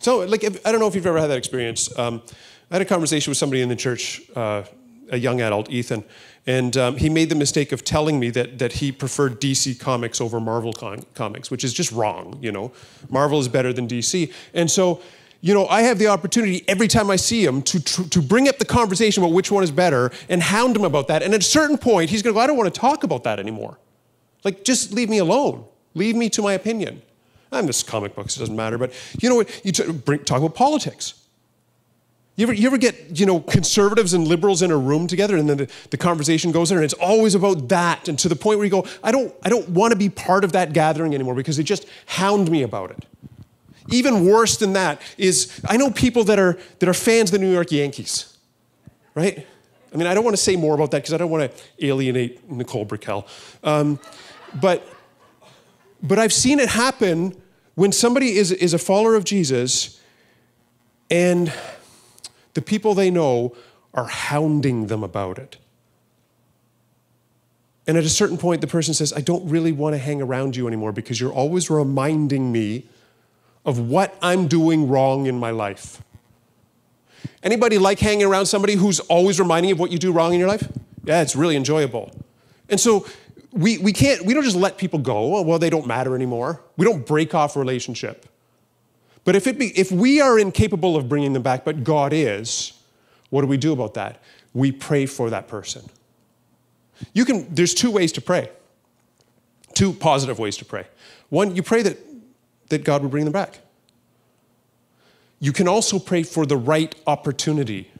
So, 0.00 0.18
like, 0.18 0.44
if, 0.44 0.66
I 0.66 0.72
don't 0.72 0.80
know 0.80 0.86
if 0.86 0.94
you've 0.94 1.06
ever 1.06 1.20
had 1.20 1.28
that 1.28 1.38
experience. 1.38 1.96
Um, 1.98 2.20
I 2.70 2.74
had 2.74 2.82
a 2.82 2.84
conversation 2.84 3.30
with 3.30 3.38
somebody 3.38 3.62
in 3.62 3.68
the 3.68 3.76
church, 3.76 4.22
uh, 4.36 4.64
a 5.10 5.18
young 5.18 5.40
adult, 5.40 5.70
Ethan, 5.70 6.04
and 6.46 6.76
um, 6.76 6.96
he 6.96 7.08
made 7.08 7.30
the 7.30 7.34
mistake 7.34 7.72
of 7.72 7.84
telling 7.84 8.20
me 8.20 8.30
that, 8.30 8.58
that 8.58 8.74
he 8.74 8.92
preferred 8.92 9.40
DC 9.40 9.78
comics 9.80 10.20
over 10.20 10.40
Marvel 10.40 10.72
con- 10.72 11.04
comics, 11.14 11.50
which 11.50 11.64
is 11.64 11.72
just 11.72 11.90
wrong, 11.90 12.38
you 12.40 12.52
know. 12.52 12.72
Marvel 13.08 13.40
is 13.40 13.48
better 13.48 13.72
than 13.72 13.88
DC. 13.88 14.32
And 14.52 14.70
so, 14.70 15.00
you 15.40 15.54
know, 15.54 15.66
I 15.66 15.82
have 15.82 15.98
the 15.98 16.08
opportunity 16.08 16.62
every 16.68 16.88
time 16.88 17.10
I 17.10 17.16
see 17.16 17.44
him 17.44 17.62
to, 17.62 17.80
to, 17.80 18.22
bring 18.22 18.48
up 18.48 18.58
the 18.58 18.64
conversation 18.64 19.22
about 19.22 19.34
which 19.34 19.50
one 19.50 19.62
is 19.62 19.70
better 19.70 20.10
and 20.28 20.42
hound 20.42 20.76
him 20.76 20.84
about 20.84 21.08
that. 21.08 21.22
And 21.22 21.32
at 21.32 21.40
a 21.40 21.44
certain 21.44 21.78
point, 21.78 22.10
he's 22.10 22.22
going 22.22 22.34
to 22.34 22.38
go, 22.38 22.42
I 22.42 22.46
don't 22.46 22.56
want 22.58 22.72
to 22.72 22.80
talk 22.80 23.04
about 23.04 23.24
that 23.24 23.38
anymore. 23.38 23.78
Like, 24.42 24.64
just 24.64 24.92
leave 24.92 25.08
me 25.08 25.18
alone. 25.18 25.64
Leave 25.94 26.14
me 26.14 26.28
to 26.30 26.42
my 26.42 26.52
opinion. 26.52 27.00
I'm 27.52 27.66
just 27.66 27.86
comic 27.86 28.14
books, 28.14 28.36
it 28.36 28.40
doesn't 28.40 28.56
matter. 28.56 28.76
But 28.78 28.92
you 29.20 29.28
know 29.28 29.36
what? 29.36 29.64
You 29.64 29.72
talk 29.72 30.38
about 30.38 30.54
politics. 30.54 31.14
You 32.36 32.46
ever, 32.46 32.52
you 32.52 32.66
ever 32.66 32.78
get, 32.78 33.18
you 33.18 33.26
know, 33.26 33.38
conservatives 33.40 34.12
and 34.12 34.26
liberals 34.26 34.60
in 34.60 34.72
a 34.72 34.76
room 34.76 35.06
together 35.06 35.36
and 35.36 35.48
then 35.48 35.56
the, 35.56 35.70
the 35.90 35.96
conversation 35.96 36.50
goes 36.50 36.68
there 36.68 36.78
and 36.78 36.84
it's 36.84 36.94
always 36.94 37.36
about 37.36 37.68
that 37.68 38.08
and 38.08 38.18
to 38.18 38.28
the 38.28 38.34
point 38.34 38.58
where 38.58 38.64
you 38.64 38.70
go, 38.70 38.86
I 39.04 39.12
don't, 39.12 39.32
I 39.44 39.48
don't 39.48 39.68
want 39.68 39.92
to 39.92 39.98
be 39.98 40.08
part 40.08 40.42
of 40.42 40.52
that 40.52 40.72
gathering 40.72 41.14
anymore 41.14 41.36
because 41.36 41.56
they 41.56 41.62
just 41.62 41.86
hound 42.06 42.50
me 42.50 42.62
about 42.62 42.90
it. 42.90 43.04
Even 43.90 44.26
worse 44.26 44.56
than 44.56 44.72
that 44.72 45.00
is 45.16 45.60
I 45.68 45.76
know 45.76 45.90
people 45.90 46.24
that 46.24 46.40
are, 46.40 46.58
that 46.80 46.88
are 46.88 46.94
fans 46.94 47.32
of 47.32 47.38
the 47.38 47.46
New 47.46 47.52
York 47.52 47.70
Yankees, 47.70 48.36
right? 49.14 49.46
I 49.92 49.96
mean, 49.96 50.08
I 50.08 50.14
don't 50.14 50.24
want 50.24 50.36
to 50.36 50.42
say 50.42 50.56
more 50.56 50.74
about 50.74 50.90
that 50.90 51.02
because 51.02 51.14
I 51.14 51.18
don't 51.18 51.30
want 51.30 51.54
to 51.54 51.86
alienate 51.86 52.50
Nicole 52.50 52.84
Brickell. 52.84 53.28
Um, 53.62 54.00
but, 54.60 54.84
but 56.02 56.18
I've 56.18 56.32
seen 56.32 56.58
it 56.58 56.68
happen 56.68 57.40
when 57.76 57.92
somebody 57.92 58.36
is, 58.36 58.50
is 58.50 58.74
a 58.74 58.78
follower 58.78 59.14
of 59.14 59.24
Jesus 59.24 60.00
and 61.10 61.52
the 62.54 62.62
people 62.62 62.94
they 62.94 63.10
know 63.10 63.54
are 63.92 64.06
hounding 64.06 64.86
them 64.86 65.04
about 65.04 65.38
it. 65.38 65.58
And 67.86 67.98
at 67.98 68.04
a 68.04 68.08
certain 68.08 68.38
point, 68.38 68.60
the 68.60 68.66
person 68.66 68.94
says, 68.94 69.12
I 69.12 69.20
don't 69.20 69.48
really 69.48 69.72
want 69.72 69.94
to 69.94 69.98
hang 69.98 70.22
around 70.22 70.56
you 70.56 70.66
anymore 70.66 70.92
because 70.92 71.20
you're 71.20 71.32
always 71.32 71.68
reminding 71.68 72.50
me 72.50 72.86
of 73.64 73.78
what 73.78 74.16
I'm 74.22 74.48
doing 74.48 74.88
wrong 74.88 75.26
in 75.26 75.38
my 75.38 75.50
life. 75.50 76.02
Anybody 77.42 77.78
like 77.78 77.98
hanging 77.98 78.24
around 78.26 78.46
somebody 78.46 78.74
who's 78.74 79.00
always 79.00 79.38
reminding 79.38 79.68
you 79.68 79.74
of 79.74 79.80
what 79.80 79.90
you 79.90 79.98
do 79.98 80.12
wrong 80.12 80.32
in 80.32 80.38
your 80.38 80.48
life? 80.48 80.66
Yeah, 81.04 81.20
it's 81.20 81.36
really 81.36 81.56
enjoyable. 81.56 82.10
And 82.70 82.80
so 82.80 83.06
we, 83.52 83.78
we 83.78 83.92
can't, 83.92 84.24
we 84.24 84.32
don't 84.32 84.44
just 84.44 84.56
let 84.56 84.78
people 84.78 84.98
go, 84.98 85.42
well, 85.42 85.58
they 85.58 85.70
don't 85.70 85.86
matter 85.86 86.14
anymore. 86.14 86.62
We 86.76 86.84
don't 86.84 87.06
break 87.06 87.34
off 87.34 87.56
a 87.56 87.58
relationship. 87.58 88.26
But 89.24 89.36
if, 89.36 89.46
it 89.46 89.58
be, 89.58 89.68
if 89.78 89.90
we 89.90 90.20
are 90.20 90.38
incapable 90.38 90.96
of 90.96 91.08
bringing 91.08 91.32
them 91.32 91.42
back, 91.42 91.64
but 91.64 91.82
God 91.82 92.12
is, 92.12 92.72
what 93.30 93.40
do 93.40 93.46
we 93.46 93.56
do 93.56 93.72
about 93.72 93.94
that? 93.94 94.22
We 94.52 94.70
pray 94.70 95.06
for 95.06 95.30
that 95.30 95.48
person. 95.48 95.88
You 97.12 97.24
can, 97.24 97.52
there's 97.54 97.74
two 97.74 97.90
ways 97.90 98.12
to 98.12 98.20
pray, 98.20 98.50
two 99.72 99.92
positive 99.92 100.38
ways 100.38 100.56
to 100.58 100.64
pray. 100.64 100.86
One, 101.30 101.56
you 101.56 101.62
pray 101.62 101.82
that 101.82 101.98
that 102.68 102.84
God 102.84 103.02
would 103.02 103.10
bring 103.10 103.24
them 103.24 103.32
back. 103.32 103.58
You 105.40 105.52
can 105.52 105.68
also 105.68 105.98
pray 105.98 106.22
for 106.22 106.46
the 106.46 106.56
right 106.56 106.94
opportunity 107.06 107.90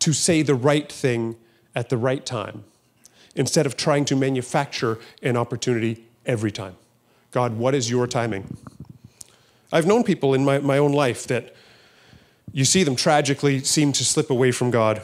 to 0.00 0.12
say 0.12 0.42
the 0.42 0.54
right 0.54 0.90
thing 0.90 1.36
at 1.74 1.88
the 1.88 1.96
right 1.96 2.24
time 2.26 2.64
instead 3.36 3.66
of 3.66 3.76
trying 3.76 4.04
to 4.06 4.16
manufacture 4.16 4.98
an 5.22 5.36
opportunity 5.36 6.04
every 6.26 6.50
time. 6.50 6.76
God, 7.30 7.56
what 7.56 7.74
is 7.74 7.90
your 7.90 8.06
timing? 8.06 8.56
I've 9.74 9.86
known 9.86 10.04
people 10.04 10.34
in 10.34 10.44
my, 10.44 10.60
my 10.60 10.78
own 10.78 10.92
life 10.92 11.26
that 11.26 11.52
you 12.52 12.64
see 12.64 12.84
them 12.84 12.94
tragically 12.94 13.58
seem 13.58 13.90
to 13.92 14.04
slip 14.04 14.30
away 14.30 14.52
from 14.52 14.70
God. 14.70 15.02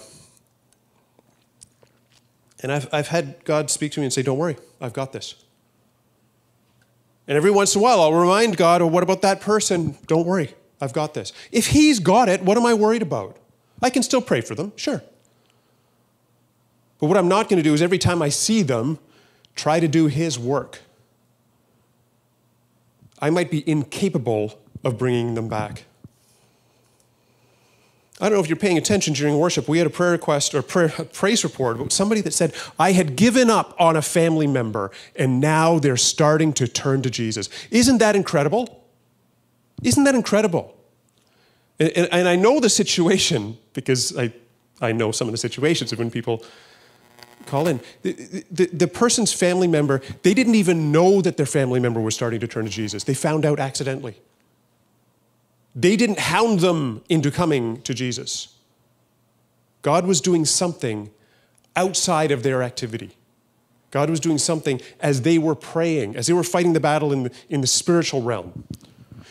And 2.62 2.70
I've, 2.70 2.88
I've 2.92 3.08
had 3.08 3.44
God 3.44 3.68
speak 3.68 3.90
to 3.92 4.00
me 4.00 4.06
and 4.06 4.12
say, 4.12 4.22
Don't 4.22 4.38
worry, 4.38 4.56
I've 4.80 4.92
got 4.92 5.12
this. 5.12 5.34
And 7.26 7.36
every 7.36 7.50
once 7.50 7.74
in 7.74 7.80
a 7.80 7.82
while, 7.82 8.00
I'll 8.00 8.12
remind 8.12 8.56
God, 8.56 8.80
oh, 8.80 8.86
what 8.86 9.02
about 9.02 9.22
that 9.22 9.40
person? 9.40 9.96
Don't 10.06 10.26
worry, 10.26 10.54
I've 10.80 10.92
got 10.92 11.14
this. 11.14 11.32
If 11.50 11.66
He's 11.68 11.98
got 11.98 12.28
it, 12.28 12.42
what 12.42 12.56
am 12.56 12.64
I 12.64 12.74
worried 12.74 13.02
about? 13.02 13.38
I 13.82 13.90
can 13.90 14.04
still 14.04 14.22
pray 14.22 14.40
for 14.40 14.54
them, 14.54 14.72
sure. 14.76 15.02
But 17.00 17.06
what 17.06 17.16
I'm 17.16 17.28
not 17.28 17.48
going 17.48 17.56
to 17.56 17.62
do 17.62 17.74
is 17.74 17.82
every 17.82 17.98
time 17.98 18.22
I 18.22 18.28
see 18.28 18.62
them, 18.62 19.00
try 19.56 19.80
to 19.80 19.88
do 19.88 20.06
His 20.06 20.38
work. 20.38 20.80
I 23.20 23.30
might 23.30 23.50
be 23.50 23.68
incapable 23.68 24.58
of 24.82 24.98
bringing 24.98 25.34
them 25.34 25.48
back. 25.48 25.84
I 28.20 28.28
don't 28.28 28.36
know 28.36 28.42
if 28.42 28.48
you're 28.48 28.56
paying 28.56 28.76
attention 28.76 29.14
during 29.14 29.38
worship. 29.38 29.66
We 29.66 29.78
had 29.78 29.86
a 29.86 29.90
prayer 29.90 30.10
request 30.10 30.54
or 30.54 30.60
prayer, 30.60 30.90
praise 31.12 31.42
report 31.42 31.76
about 31.76 31.92
somebody 31.92 32.20
that 32.20 32.34
said, 32.34 32.54
I 32.78 32.92
had 32.92 33.16
given 33.16 33.48
up 33.48 33.74
on 33.78 33.96
a 33.96 34.02
family 34.02 34.46
member 34.46 34.90
and 35.16 35.40
now 35.40 35.78
they're 35.78 35.96
starting 35.96 36.52
to 36.54 36.68
turn 36.68 37.00
to 37.02 37.10
Jesus. 37.10 37.48
Isn't 37.70 37.98
that 37.98 38.14
incredible? 38.14 38.84
Isn't 39.82 40.04
that 40.04 40.14
incredible? 40.14 40.76
And, 41.78 41.90
and, 41.96 42.08
and 42.12 42.28
I 42.28 42.36
know 42.36 42.60
the 42.60 42.68
situation 42.68 43.56
because 43.72 44.14
I, 44.16 44.34
I 44.82 44.92
know 44.92 45.12
some 45.12 45.26
of 45.26 45.32
the 45.32 45.38
situations 45.38 45.90
of 45.90 45.98
when 45.98 46.10
people 46.10 46.44
call 47.50 47.66
in. 47.66 47.80
The, 48.02 48.44
the, 48.50 48.66
the 48.66 48.88
person's 48.88 49.32
family 49.32 49.68
member, 49.68 50.00
they 50.22 50.34
didn't 50.34 50.54
even 50.54 50.92
know 50.92 51.20
that 51.20 51.36
their 51.36 51.46
family 51.46 51.80
member 51.80 52.00
was 52.00 52.14
starting 52.14 52.40
to 52.40 52.48
turn 52.48 52.64
to 52.64 52.70
Jesus. 52.70 53.04
They 53.04 53.14
found 53.14 53.44
out 53.44 53.60
accidentally. 53.60 54.16
They 55.74 55.96
didn't 55.96 56.18
hound 56.18 56.60
them 56.60 57.02
into 57.08 57.30
coming 57.30 57.82
to 57.82 57.94
Jesus. 57.94 58.54
God 59.82 60.06
was 60.06 60.20
doing 60.20 60.44
something 60.44 61.10
outside 61.76 62.30
of 62.30 62.42
their 62.42 62.62
activity. 62.62 63.10
God 63.90 64.10
was 64.10 64.20
doing 64.20 64.38
something 64.38 64.80
as 65.00 65.22
they 65.22 65.38
were 65.38 65.54
praying, 65.54 66.16
as 66.16 66.26
they 66.26 66.32
were 66.32 66.44
fighting 66.44 66.72
the 66.72 66.80
battle 66.80 67.12
in 67.12 67.24
the, 67.24 67.32
in 67.48 67.60
the 67.60 67.66
spiritual 67.66 68.22
realm. 68.22 68.64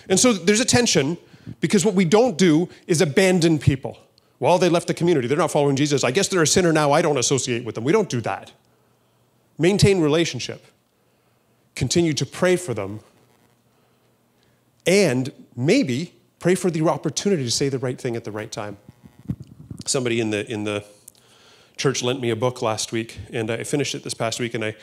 And 0.10 0.19
so 0.19 0.34
there's 0.34 0.60
a 0.60 0.65
tension 0.65 1.17
because 1.60 1.86
what 1.86 1.95
we 1.95 2.05
don't 2.05 2.38
do 2.38 2.69
is 2.88 3.01
abandon 3.01 3.60
people. 3.60 3.97
Well, 4.39 4.58
they 4.58 4.69
left 4.69 4.88
the 4.88 4.93
community. 4.93 5.28
They're 5.28 5.38
not 5.38 5.52
following 5.52 5.75
Jesus. 5.75 6.04
I 6.04 6.12
guess 6.12 6.28
they're 6.28 6.41
a 6.41 6.47
sinner 6.47 6.71
now. 6.71 6.91
I 6.91 7.02
don't 7.02 7.17
associate 7.17 7.65
with 7.65 7.75
them. 7.75 7.84
We 7.84 7.91
don't 7.91 8.10
do 8.10 8.21
that. 8.21 8.52
Maintain 9.58 9.99
relationship. 9.99 10.65
Continue 11.75 12.13
to 12.13 12.25
pray 12.25 12.56
for 12.56 12.73
them. 12.73 13.02
And 14.86 15.32
maybe 15.56 16.13
Pray 16.39 16.56
for 16.56 16.71
the 16.71 16.88
opportunity 16.88 17.43
to 17.43 17.52
say 17.52 17.67
the 17.67 17.80
right 17.80 17.99
thing 17.99 18.15
at 18.15 18.23
the 18.23 18.32
right 18.32 18.49
time. 18.49 18.78
Somebody 19.86 20.21
in 20.21 20.30
the, 20.30 20.49
in 20.49 20.63
the 20.63 20.86
church 21.75 22.02
lent 22.02 22.21
me 22.21 22.30
a 22.30 22.36
book 22.36 22.62
last 22.62 22.93
week, 22.93 23.19
and 23.34 23.52
I 23.52 23.65
finished 23.65 23.93
it 23.93 24.06
this 24.06 24.13
past 24.13 24.39
week, 24.39 24.54
and 24.54 24.63
I 24.63 24.75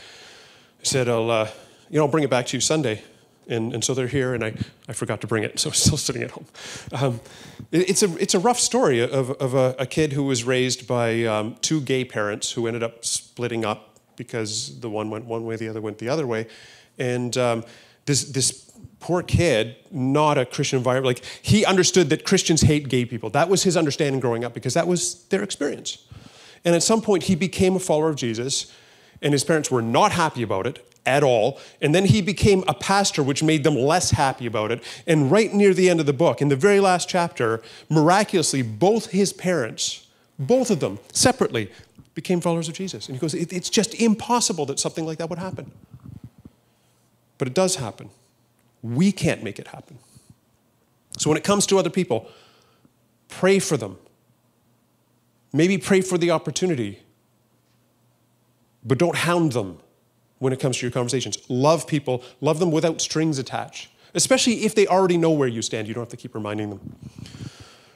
said, 0.82 1.08
I'll, 1.08 1.30
uh, 1.30 1.48
you 1.88 1.98
know, 1.98 2.04
I'll 2.04 2.10
bring 2.10 2.24
it 2.24 2.30
back 2.30 2.44
to 2.46 2.56
you 2.58 2.60
Sunday. 2.60 3.02
And, 3.48 3.72
and 3.72 3.84
so 3.84 3.94
they're 3.94 4.08
here, 4.08 4.34
and 4.34 4.44
I, 4.44 4.54
I 4.88 4.92
forgot 4.92 5.20
to 5.20 5.28
bring 5.28 5.44
it, 5.44 5.60
so 5.60 5.68
I'm 5.70 5.74
still 5.74 5.96
sitting 5.96 6.22
at 6.22 6.32
home. 6.32 6.46
Um, 6.92 7.20
it, 7.70 7.90
it's, 7.90 8.02
a, 8.02 8.16
it's 8.16 8.34
a 8.34 8.40
rough 8.40 8.58
story 8.58 9.00
of, 9.00 9.30
of 9.30 9.54
a, 9.54 9.76
a 9.78 9.86
kid 9.86 10.12
who 10.12 10.24
was 10.24 10.42
raised 10.42 10.88
by 10.88 11.24
um, 11.24 11.56
two 11.60 11.80
gay 11.80 12.04
parents 12.04 12.52
who 12.52 12.66
ended 12.66 12.82
up 12.82 13.04
splitting 13.04 13.64
up 13.64 14.00
because 14.16 14.80
the 14.80 14.90
one 14.90 15.10
went 15.10 15.26
one 15.26 15.44
way, 15.44 15.56
the 15.56 15.68
other 15.68 15.80
went 15.80 15.98
the 15.98 16.08
other 16.08 16.26
way. 16.26 16.48
And 16.98 17.36
um, 17.36 17.64
this, 18.06 18.24
this 18.24 18.66
poor 18.98 19.22
kid, 19.22 19.76
not 19.90 20.38
a 20.38 20.44
Christian 20.44 20.78
environment. 20.78 21.06
Like 21.06 21.24
he 21.42 21.64
understood 21.64 22.10
that 22.10 22.24
Christians 22.24 22.62
hate 22.62 22.88
gay 22.88 23.04
people. 23.04 23.30
That 23.30 23.48
was 23.48 23.62
his 23.62 23.76
understanding 23.76 24.20
growing 24.20 24.44
up 24.44 24.54
because 24.54 24.74
that 24.74 24.88
was 24.88 25.24
their 25.26 25.42
experience. 25.42 26.04
And 26.64 26.74
at 26.74 26.82
some 26.82 27.00
point, 27.00 27.24
he 27.24 27.36
became 27.36 27.76
a 27.76 27.78
follower 27.78 28.08
of 28.08 28.16
Jesus, 28.16 28.72
and 29.22 29.32
his 29.32 29.44
parents 29.44 29.70
were 29.70 29.82
not 29.82 30.10
happy 30.12 30.42
about 30.42 30.66
it 30.66 30.84
at 31.06 31.22
all. 31.22 31.58
And 31.80 31.94
then 31.94 32.04
he 32.04 32.20
became 32.20 32.64
a 32.66 32.74
pastor, 32.74 33.22
which 33.22 33.42
made 33.42 33.64
them 33.64 33.76
less 33.76 34.10
happy 34.10 34.46
about 34.46 34.72
it. 34.72 34.82
And 35.06 35.30
right 35.30 35.52
near 35.52 35.72
the 35.72 35.88
end 35.88 36.00
of 36.00 36.06
the 36.06 36.12
book, 36.12 36.42
in 36.42 36.48
the 36.48 36.56
very 36.56 36.80
last 36.80 37.08
chapter, 37.08 37.62
miraculously, 37.88 38.62
both 38.62 39.10
his 39.10 39.32
parents, 39.32 40.06
both 40.38 40.70
of 40.70 40.80
them 40.80 40.98
separately, 41.12 41.70
became 42.14 42.40
followers 42.40 42.68
of 42.68 42.74
Jesus. 42.74 43.08
And 43.08 43.16
he 43.16 43.20
goes, 43.20 43.34
It's 43.34 43.70
just 43.70 43.94
impossible 43.94 44.66
that 44.66 44.80
something 44.80 45.06
like 45.06 45.18
that 45.18 45.30
would 45.30 45.38
happen. 45.38 45.70
But 47.38 47.48
it 47.48 47.54
does 47.54 47.76
happen. 47.76 48.10
We 48.82 49.12
can't 49.12 49.42
make 49.42 49.58
it 49.58 49.68
happen. 49.68 49.98
So 51.18 51.30
when 51.30 51.36
it 51.36 51.44
comes 51.44 51.66
to 51.66 51.78
other 51.78 51.90
people, 51.90 52.28
pray 53.28 53.58
for 53.58 53.76
them. 53.76 53.98
Maybe 55.52 55.78
pray 55.78 56.00
for 56.00 56.18
the 56.18 56.30
opportunity, 56.30 57.00
but 58.84 58.98
don't 58.98 59.16
hound 59.16 59.52
them 59.52 59.78
when 60.38 60.52
it 60.52 60.60
comes 60.60 60.78
to 60.78 60.86
your 60.86 60.92
conversations. 60.92 61.38
Love 61.48 61.86
people, 61.86 62.22
love 62.40 62.58
them 62.58 62.70
without 62.70 63.00
strings 63.00 63.38
attached, 63.38 63.88
especially 64.14 64.64
if 64.64 64.74
they 64.74 64.86
already 64.86 65.16
know 65.16 65.30
where 65.30 65.48
you 65.48 65.62
stand. 65.62 65.88
You 65.88 65.94
don't 65.94 66.02
have 66.02 66.10
to 66.10 66.16
keep 66.16 66.34
reminding 66.34 66.70
them. 66.70 66.96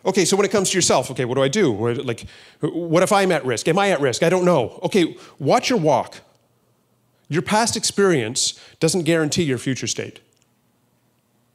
Okay, 0.05 0.25
so 0.25 0.37
when 0.37 0.47
it 0.47 0.51
comes 0.51 0.71
to 0.71 0.79
yourself, 0.79 1.11
okay, 1.11 1.27
what 1.27 1.35
do 1.35 1.43
I 1.43 1.49
do? 1.49 1.93
Like, 2.03 2.27
what 2.61 3.03
if 3.03 3.13
I'm 3.13 3.31
at 3.33 3.45
risk? 3.45 3.69
Am 3.69 3.79
I 3.79 3.91
at 3.91 4.01
risk? 4.01 4.23
I 4.23 4.31
don't 4.31 4.47
know. 4.47 4.81
Okay, 4.83 5.17
watch 5.39 5.69
your 5.69 5.79
walk. 5.79 6.21
Your 7.29 7.43
past 7.43 7.77
experience 7.77 8.59
doesn't 8.81 9.03
guarantee 9.03 9.43
your 9.43 9.59
future 9.59 9.87
state. 9.87 10.21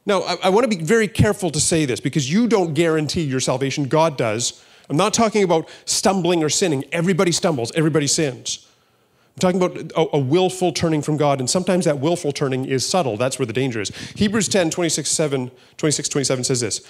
Now, 0.05 0.21
I, 0.21 0.37
I 0.43 0.49
want 0.49 0.69
to 0.69 0.77
be 0.77 0.83
very 0.83 1.07
careful 1.07 1.49
to 1.49 1.59
say 1.59 1.85
this 1.85 1.99
because 1.99 2.31
you 2.31 2.47
don't 2.47 2.75
guarantee 2.75 3.23
your 3.23 3.39
salvation, 3.39 3.85
God 3.85 4.17
does. 4.17 4.63
I'm 4.89 4.97
not 4.97 5.15
talking 5.15 5.43
about 5.43 5.67
stumbling 5.85 6.43
or 6.43 6.49
sinning. 6.49 6.85
Everybody 6.91 7.31
stumbles, 7.31 7.71
everybody 7.71 8.05
sins. 8.05 8.67
I'm 9.35 9.39
talking 9.39 9.61
about 9.61 9.91
a, 9.97 10.15
a, 10.15 10.19
willful 10.19 10.71
turning 10.71 11.01
from 11.01 11.17
God, 11.17 11.41
and 11.41 11.49
sometimes 11.49 11.83
that 11.83 11.99
willful 11.99 12.31
turning 12.31 12.63
is 12.63 12.87
subtle. 12.87 13.17
That's 13.17 13.37
where 13.37 13.45
the 13.45 13.51
danger 13.51 13.81
is. 13.81 13.89
Hebrews 14.15 14.47
10, 14.47 14.69
26, 14.69 15.09
7, 15.11 15.51
26 15.75 16.09
27 16.09 16.43
says 16.45 16.61
this. 16.61 16.81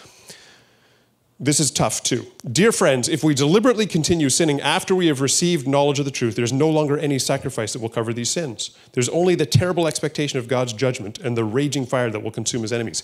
This 1.39 1.59
is 1.59 1.71
tough 1.71 2.03
too. 2.03 2.27
Dear 2.49 2.71
friends, 2.71 3.09
if 3.09 3.23
we 3.23 3.33
deliberately 3.33 3.87
continue 3.87 4.29
sinning 4.29 4.61
after 4.61 4.95
we 4.95 5.07
have 5.07 5.21
received 5.21 5.67
knowledge 5.67 5.99
of 5.99 6.05
the 6.05 6.11
truth, 6.11 6.35
there's 6.35 6.53
no 6.53 6.69
longer 6.69 6.97
any 6.97 7.19
sacrifice 7.19 7.73
that 7.73 7.81
will 7.81 7.89
cover 7.89 8.13
these 8.13 8.29
sins. 8.29 8.69
There's 8.93 9.09
only 9.09 9.35
the 9.35 9.45
terrible 9.45 9.87
expectation 9.87 10.39
of 10.39 10.47
God's 10.47 10.71
judgment 10.71 11.19
and 11.19 11.35
the 11.35 11.43
raging 11.43 11.85
fire 11.85 12.09
that 12.11 12.21
will 12.21 12.31
consume 12.31 12.61
his 12.61 12.71
enemies. 12.71 13.03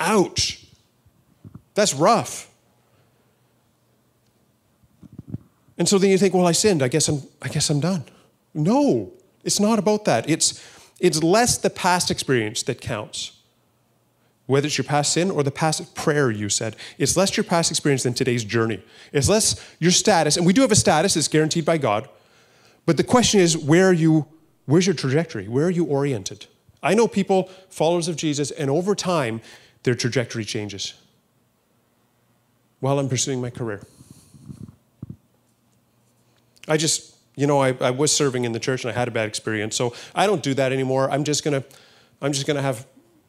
Ouch! 0.00 0.66
That's 1.74 1.94
rough. 1.94 2.50
And 5.76 5.88
so 5.88 5.98
then 5.98 6.10
you 6.10 6.18
think, 6.18 6.34
well, 6.34 6.46
I 6.46 6.52
sinned. 6.52 6.82
I 6.82 6.88
guess 6.88 7.06
I'm, 7.06 7.22
I 7.40 7.48
guess 7.48 7.70
I'm 7.70 7.78
done. 7.78 8.04
No, 8.54 9.12
it's 9.44 9.60
not 9.60 9.78
about 9.78 10.04
that. 10.06 10.28
It's, 10.28 10.64
it's 11.00 11.22
less 11.22 11.58
the 11.58 11.70
past 11.70 12.10
experience 12.10 12.62
that 12.64 12.80
counts 12.80 13.32
whether 14.48 14.66
it's 14.66 14.78
your 14.78 14.84
past 14.86 15.12
sin 15.12 15.30
or 15.30 15.42
the 15.42 15.50
past 15.50 15.94
prayer 15.94 16.30
you 16.30 16.48
said. 16.48 16.74
It's 16.96 17.18
less 17.18 17.36
your 17.36 17.44
past 17.44 17.70
experience 17.70 18.04
than 18.04 18.14
today's 18.14 18.42
journey. 18.44 18.82
It's 19.12 19.28
less 19.28 19.62
your 19.78 19.90
status, 19.90 20.38
and 20.38 20.46
we 20.46 20.54
do 20.54 20.62
have 20.62 20.72
a 20.72 20.76
status 20.76 21.14
that's 21.14 21.28
guaranteed 21.28 21.66
by 21.66 21.76
God. 21.76 22.08
But 22.86 22.96
the 22.96 23.04
question 23.04 23.40
is, 23.40 23.58
where 23.58 23.90
are 23.90 23.92
you, 23.92 24.26
where's 24.64 24.86
your 24.86 24.94
trajectory? 24.94 25.48
Where 25.48 25.66
are 25.66 25.70
you 25.70 25.84
oriented? 25.84 26.46
I 26.82 26.94
know 26.94 27.06
people, 27.06 27.50
followers 27.68 28.08
of 28.08 28.16
Jesus, 28.16 28.50
and 28.50 28.70
over 28.70 28.94
time, 28.94 29.42
their 29.82 29.94
trajectory 29.94 30.46
changes 30.46 30.94
while 32.80 32.98
I'm 32.98 33.10
pursuing 33.10 33.42
my 33.42 33.50
career. 33.50 33.86
I 36.66 36.78
just, 36.78 37.16
you 37.38 37.46
know, 37.46 37.60
I, 37.60 37.74
I 37.80 37.90
was 37.90 38.10
serving 38.10 38.44
in 38.44 38.52
the 38.52 38.60
church 38.60 38.84
and 38.84 38.90
I 38.90 38.94
had 38.94 39.08
a 39.08 39.10
bad 39.12 39.28
experience, 39.28 39.76
so 39.76 39.94
I 40.14 40.26
don't 40.26 40.42
do 40.42 40.54
that 40.54 40.72
anymore. 40.72 41.10
I'm 41.10 41.24
just 41.24 41.44
gonna, 41.44 41.64
I'm 42.20 42.32
just 42.32 42.46
gonna 42.46 42.62
have 42.62 42.86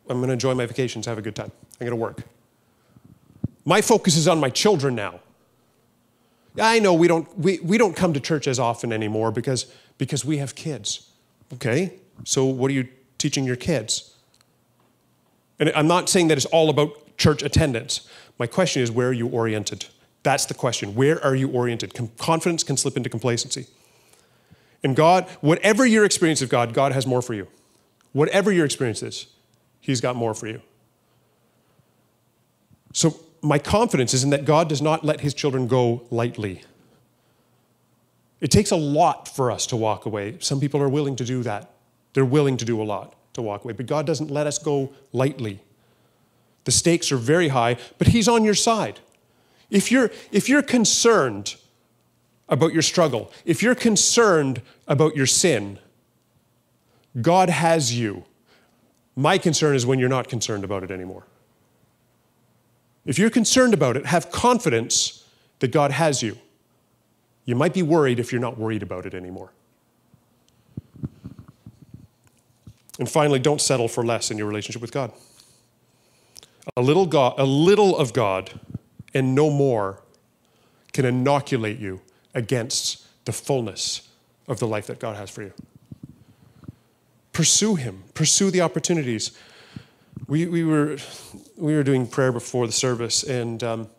I'm 0.10 0.24
to 0.24 0.32
enjoy 0.32 0.56
my 0.56 0.66
vacations, 0.66 1.06
have 1.06 1.20
a 1.20 1.22
good 1.22 1.36
time. 1.36 1.52
I'm 1.80 1.88
to 1.88 1.96
work. 1.96 2.24
My 3.64 3.82
focus 3.82 4.18
is 4.18 4.28
on 4.28 4.40
my 4.40 4.50
children 4.50 4.96
now. 4.96 5.20
I 6.60 6.80
know 6.80 6.94
we 6.94 7.08
don't, 7.08 7.38
we, 7.38 7.60
we 7.60 7.78
don't 7.78 7.96
come 7.96 8.14
to 8.14 8.20
church 8.20 8.48
as 8.48 8.60
often 8.60 8.92
anymore 8.92 9.32
because, 9.32 9.72
because 10.00 10.26
we 10.26 10.38
have 10.38 10.56
kids. 10.56 11.10
Okay, 11.54 11.94
so 12.26 12.46
what 12.46 12.70
are 12.72 12.74
you 12.74 12.88
teaching 13.18 13.46
your 13.46 13.56
kids? 13.56 14.16
And 15.60 15.72
I'm 15.76 15.88
not 15.88 16.10
saying 16.10 16.30
that 16.30 16.38
it's 16.38 16.46
all 16.46 16.70
about 16.70 17.18
church 17.18 17.44
attendance. 17.44 18.08
My 18.40 18.48
question 18.48 18.82
is, 18.82 18.92
where 18.92 19.10
are 19.10 19.14
you 19.14 19.28
oriented? 19.28 19.86
That's 20.24 20.46
the 20.46 20.54
question. 20.54 20.96
Where 20.96 21.24
are 21.24 21.36
you 21.36 21.50
oriented? 21.52 21.94
Confidence 22.18 22.64
can 22.64 22.78
slip 22.78 22.98
into 22.98 23.10
complacency. 23.10 23.68
And 24.84 24.96
God, 24.96 25.28
whatever 25.42 25.86
your 25.86 26.06
experience 26.06 26.42
of 26.42 26.50
God, 26.50 26.74
God 26.74 26.92
has 26.92 27.06
more 27.06 27.22
for 27.22 27.34
you. 27.34 27.48
Whatever 28.14 28.52
your 28.52 28.66
experience 28.66 29.04
is. 29.04 29.28
He's 29.80 30.02
got 30.02 30.16
more 30.16 30.34
for 30.34 30.48
you. 30.48 30.62
So, 32.94 33.20
my 33.42 33.60
confidence 33.60 34.14
is 34.14 34.24
in 34.24 34.32
that 34.32 34.44
God 34.44 34.68
does 34.68 34.82
not 34.82 35.06
let 35.06 35.22
his 35.22 35.34
children 35.34 35.68
go 35.68 36.04
lightly. 36.12 36.64
It 38.42 38.52
takes 38.52 38.72
a 38.72 38.76
lot 38.76 39.28
for 39.28 39.52
us 39.52 39.66
to 39.68 39.78
walk 39.78 40.06
away. 40.06 40.38
Some 40.40 40.60
people 40.60 40.82
are 40.82 40.90
willing 40.90 41.16
to 41.18 41.26
do 41.26 41.44
that. 41.44 41.72
They're 42.14 42.26
willing 42.26 42.58
to 42.58 42.66
do 42.66 42.82
a 42.82 42.84
lot 42.84 43.16
to 43.34 43.42
walk 43.42 43.64
away, 43.64 43.74
but 43.74 43.86
God 43.86 44.06
doesn't 44.06 44.32
let 44.32 44.48
us 44.48 44.58
go 44.58 44.92
lightly. 45.14 45.62
The 46.66 46.72
stakes 46.72 47.12
are 47.12 47.18
very 47.18 47.50
high, 47.50 47.78
but 47.98 48.08
He's 48.08 48.28
on 48.28 48.44
your 48.44 48.56
side. 48.56 49.00
If 49.70 49.92
you're, 49.92 50.12
if 50.32 50.50
you're 50.50 50.64
concerned 50.64 51.56
about 52.50 52.74
your 52.74 52.82
struggle, 52.82 53.32
if 53.46 53.62
you're 53.64 53.76
concerned 53.76 54.62
about 54.88 55.16
your 55.16 55.26
sin, 55.26 55.80
God 57.22 57.50
has 57.50 57.98
you. 57.98 58.26
My 59.16 59.38
concern 59.38 59.76
is 59.76 59.86
when 59.86 60.00
you're 60.00 60.10
not 60.10 60.28
concerned 60.28 60.64
about 60.64 60.84
it 60.84 60.92
anymore. 60.92 61.26
If 63.06 63.18
you're 63.18 63.30
concerned 63.30 63.74
about 63.74 63.98
it, 63.98 64.06
have 64.06 64.32
confidence 64.32 65.26
that 65.60 65.72
God 65.72 65.92
has 65.92 66.22
you. 66.22 66.38
You 67.46 67.56
might 67.56 67.74
be 67.74 67.84
worried 67.84 68.20
if 68.20 68.32
you're 68.32 68.42
not 68.42 68.58
worried 68.58 68.84
about 68.84 69.06
it 69.06 69.14
anymore. 69.14 69.52
And 73.00 73.10
finally, 73.10 73.40
don't 73.40 73.62
settle 73.62 73.88
for 73.88 74.06
less 74.06 74.30
in 74.30 74.38
your 74.38 74.48
relationship 74.48 74.82
with 74.82 74.92
God. 74.92 75.12
A 76.76 76.82
little, 76.82 77.06
God, 77.06 77.36
a 77.38 77.46
little 77.46 77.98
of 77.98 78.14
God 78.14 78.60
and 79.14 79.34
no 79.34 79.50
more 79.50 80.02
can 80.94 81.06
inoculate 81.06 81.80
you 81.80 82.02
against 82.34 83.06
the 83.26 83.32
fullness 83.32 84.08
of 84.48 84.60
the 84.60 84.68
life 84.68 84.88
that 84.88 85.00
God 85.00 85.16
has 85.16 85.30
for 85.30 85.44
you. 85.44 85.54
Pursue 87.34 87.76
Him, 87.76 88.04
pursue 88.14 88.52
the 88.52 88.62
opportunities. 88.62 89.32
We, 90.28 90.46
we, 90.48 90.64
were, 90.64 90.98
we 91.56 91.76
were 91.76 91.84
doing 91.84 92.08
prayer 92.08 92.32
before 92.32 92.68
the 92.68 92.74
service, 92.74 93.24
and 93.24 93.64
um, 93.64 93.90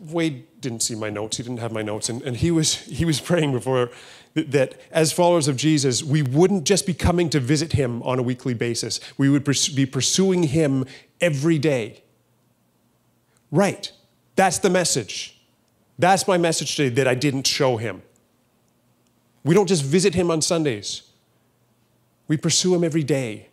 Wade 0.00 0.46
didn't 0.60 0.82
see 0.82 0.94
my 0.94 1.10
notes. 1.10 1.36
He 1.36 1.42
didn't 1.42 1.60
have 1.60 1.72
my 1.72 1.82
notes. 1.82 2.08
And, 2.08 2.22
and 2.22 2.36
he, 2.36 2.50
was, 2.50 2.74
he 2.74 3.04
was 3.04 3.20
praying 3.30 3.52
before 3.52 3.90
that, 4.34 4.78
as 4.90 5.12
followers 5.12 5.48
of 5.48 5.56
Jesus, 5.56 6.02
we 6.02 6.22
wouldn't 6.22 6.64
just 6.64 6.86
be 6.86 6.94
coming 6.94 7.30
to 7.30 7.40
visit 7.40 7.72
him 7.72 8.02
on 8.02 8.18
a 8.18 8.22
weekly 8.22 8.54
basis, 8.54 9.00
we 9.16 9.28
would 9.28 9.44
be 9.44 9.86
pursuing 9.86 10.44
him 10.44 10.84
every 11.20 11.58
day. 11.58 12.02
Right. 13.50 13.92
That's 14.34 14.58
the 14.58 14.68
message. 14.68 15.35
That's 15.98 16.28
my 16.28 16.36
message 16.36 16.76
today 16.76 16.94
that 16.96 17.08
I 17.08 17.14
didn't 17.14 17.46
show 17.46 17.76
him. 17.76 18.02
We 19.44 19.54
don't 19.54 19.68
just 19.68 19.84
visit 19.84 20.14
him 20.14 20.30
on 20.30 20.42
Sundays. 20.42 21.02
We 22.28 22.36
pursue 22.36 22.74
him 22.74 22.82
every 22.82 23.04
day 23.04 23.48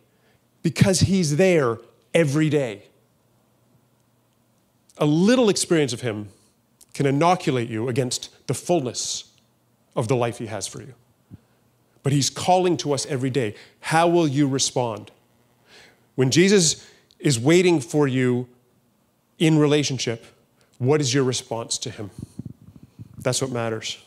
because 0.62 1.00
he's 1.00 1.36
there 1.36 1.78
every 2.12 2.48
day. 2.48 2.82
A 4.98 5.06
little 5.06 5.48
experience 5.48 5.92
of 5.92 6.00
him 6.00 6.28
can 6.92 7.06
inoculate 7.06 7.68
you 7.68 7.88
against 7.88 8.46
the 8.46 8.54
fullness 8.54 9.32
of 9.96 10.08
the 10.08 10.16
life 10.16 10.38
he 10.38 10.46
has 10.46 10.66
for 10.66 10.80
you. 10.80 10.94
But 12.02 12.12
he's 12.12 12.30
calling 12.30 12.76
to 12.78 12.92
us 12.92 13.06
every 13.06 13.30
day. 13.30 13.54
How 13.80 14.08
will 14.08 14.28
you 14.28 14.46
respond? 14.46 15.10
When 16.14 16.30
Jesus 16.30 16.88
is 17.18 17.38
waiting 17.38 17.80
for 17.80 18.06
you 18.06 18.48
in 19.38 19.58
relationship, 19.58 20.24
what 20.78 21.00
is 21.00 21.14
your 21.14 21.24
response 21.24 21.78
to 21.78 21.90
him? 21.90 22.10
That's 23.24 23.42
what 23.42 23.50
matters. 23.50 23.98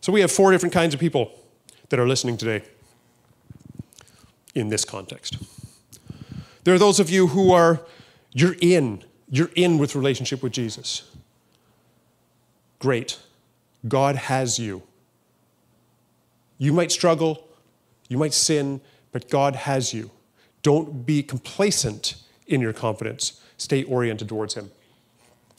So 0.00 0.12
we 0.12 0.20
have 0.20 0.30
four 0.30 0.52
different 0.52 0.72
kinds 0.72 0.94
of 0.94 1.00
people 1.00 1.32
that 1.88 1.98
are 1.98 2.06
listening 2.06 2.36
today 2.36 2.62
in 4.54 4.68
this 4.68 4.84
context. 4.84 5.38
There 6.64 6.74
are 6.74 6.78
those 6.78 7.00
of 7.00 7.10
you 7.10 7.28
who 7.28 7.52
are, 7.52 7.80
you're 8.32 8.56
in, 8.60 9.02
you're 9.28 9.50
in 9.56 9.78
with 9.78 9.96
relationship 9.96 10.42
with 10.42 10.52
Jesus. 10.52 11.10
Great. 12.78 13.18
God 13.88 14.16
has 14.16 14.58
you. 14.58 14.82
You 16.58 16.72
might 16.72 16.92
struggle, 16.92 17.48
you 18.08 18.18
might 18.18 18.34
sin, 18.34 18.80
but 19.10 19.28
God 19.28 19.56
has 19.56 19.92
you. 19.92 20.10
Don't 20.62 21.04
be 21.06 21.22
complacent 21.22 22.16
in 22.46 22.60
your 22.60 22.72
confidence. 22.72 23.40
Stay 23.56 23.82
oriented 23.84 24.28
towards 24.28 24.54
Him. 24.54 24.70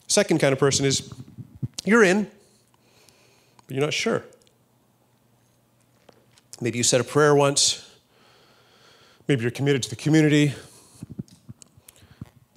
Second 0.08 0.40
kind 0.40 0.54
of 0.54 0.60
person 0.60 0.86
is 0.86 1.12
you're 1.84 2.04
in, 2.04 2.30
but 3.68 3.76
you're 3.76 3.84
not 3.84 3.94
sure. 3.94 4.24
Maybe 6.62 6.78
you 6.78 6.84
said 6.84 7.02
a 7.02 7.04
prayer 7.04 7.36
once. 7.36 7.90
Maybe 9.28 9.42
you're 9.42 9.52
committed 9.52 9.84
to 9.84 9.90
the 9.90 9.96
community, 9.96 10.54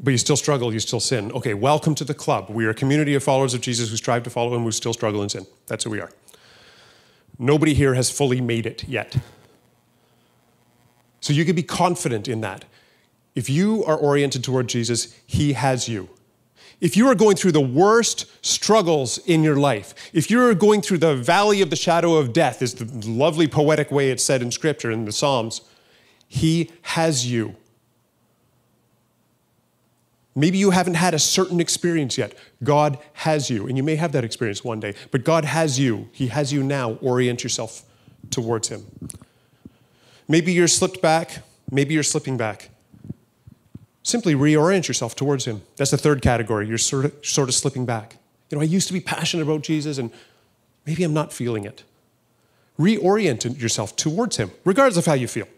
but 0.00 0.10
you 0.10 0.18
still 0.18 0.36
struggle, 0.36 0.72
you 0.72 0.80
still 0.80 0.98
sin. 0.98 1.30
Okay, 1.32 1.54
welcome 1.54 1.94
to 1.94 2.04
the 2.04 2.14
club. 2.14 2.50
We 2.50 2.66
are 2.66 2.70
a 2.70 2.74
community 2.74 3.14
of 3.14 3.22
followers 3.22 3.54
of 3.54 3.60
Jesus 3.60 3.88
who 3.90 3.96
strive 3.96 4.24
to 4.24 4.30
follow 4.30 4.54
him, 4.54 4.64
who 4.64 4.72
still 4.72 4.92
struggle 4.92 5.22
in 5.22 5.28
sin. 5.28 5.46
That's 5.68 5.84
who 5.84 5.90
we 5.90 6.00
are. 6.00 6.10
Nobody 7.38 7.72
here 7.74 7.94
has 7.94 8.10
fully 8.10 8.40
made 8.40 8.66
it 8.66 8.88
yet. 8.88 9.16
So 11.20 11.32
you 11.32 11.44
can 11.44 11.54
be 11.54 11.62
confident 11.62 12.28
in 12.28 12.40
that. 12.40 12.64
If 13.34 13.50
you 13.50 13.84
are 13.84 13.96
oriented 13.96 14.42
toward 14.42 14.68
Jesus, 14.68 15.14
he 15.26 15.52
has 15.52 15.88
you. 15.88 16.08
If 16.80 16.96
you 16.96 17.08
are 17.08 17.14
going 17.14 17.36
through 17.36 17.52
the 17.52 17.60
worst 17.60 18.26
struggles 18.44 19.18
in 19.18 19.42
your 19.42 19.56
life, 19.56 19.94
if 20.12 20.30
you're 20.30 20.54
going 20.54 20.82
through 20.82 20.98
the 20.98 21.16
valley 21.16 21.62
of 21.62 21.70
the 21.70 21.76
shadow 21.76 22.14
of 22.14 22.32
death, 22.32 22.60
is 22.60 22.74
the 22.74 22.84
lovely 23.10 23.48
poetic 23.48 23.90
way 23.90 24.10
it's 24.10 24.22
said 24.22 24.42
in 24.42 24.50
Scripture 24.50 24.90
in 24.90 25.06
the 25.06 25.12
Psalms, 25.12 25.62
He 26.28 26.70
has 26.82 27.30
you. 27.30 27.56
Maybe 30.34 30.58
you 30.58 30.70
haven't 30.70 30.94
had 30.94 31.14
a 31.14 31.18
certain 31.18 31.60
experience 31.60 32.18
yet. 32.18 32.34
God 32.62 32.98
has 33.14 33.48
you, 33.48 33.66
and 33.66 33.78
you 33.78 33.82
may 33.82 33.96
have 33.96 34.12
that 34.12 34.22
experience 34.22 34.62
one 34.62 34.80
day, 34.80 34.94
but 35.10 35.24
God 35.24 35.46
has 35.46 35.78
you. 35.78 36.10
He 36.12 36.26
has 36.26 36.52
you 36.52 36.62
now. 36.62 36.92
Orient 37.00 37.42
yourself 37.42 37.84
towards 38.30 38.68
Him. 38.68 38.84
Maybe 40.28 40.52
you're 40.52 40.68
slipped 40.68 41.00
back, 41.00 41.38
maybe 41.70 41.94
you're 41.94 42.02
slipping 42.02 42.36
back. 42.36 42.68
Simply 44.06 44.36
reorient 44.36 44.86
yourself 44.86 45.16
towards 45.16 45.46
Him. 45.46 45.62
That's 45.74 45.90
the 45.90 45.96
third 45.96 46.22
category. 46.22 46.68
You're 46.68 46.78
sort 46.78 47.06
of, 47.06 47.26
sort 47.26 47.48
of 47.48 47.56
slipping 47.56 47.84
back. 47.84 48.18
You 48.48 48.56
know, 48.56 48.62
I 48.62 48.64
used 48.64 48.86
to 48.86 48.92
be 48.92 49.00
passionate 49.00 49.42
about 49.42 49.62
Jesus, 49.62 49.98
and 49.98 50.12
maybe 50.86 51.02
I'm 51.02 51.12
not 51.12 51.32
feeling 51.32 51.64
it. 51.64 51.82
Reorient 52.78 53.60
yourself 53.60 53.96
towards 53.96 54.36
Him, 54.36 54.52
regardless 54.64 54.96
of 54.96 55.06
how 55.06 55.14
you 55.14 55.26
feel. 55.26 55.48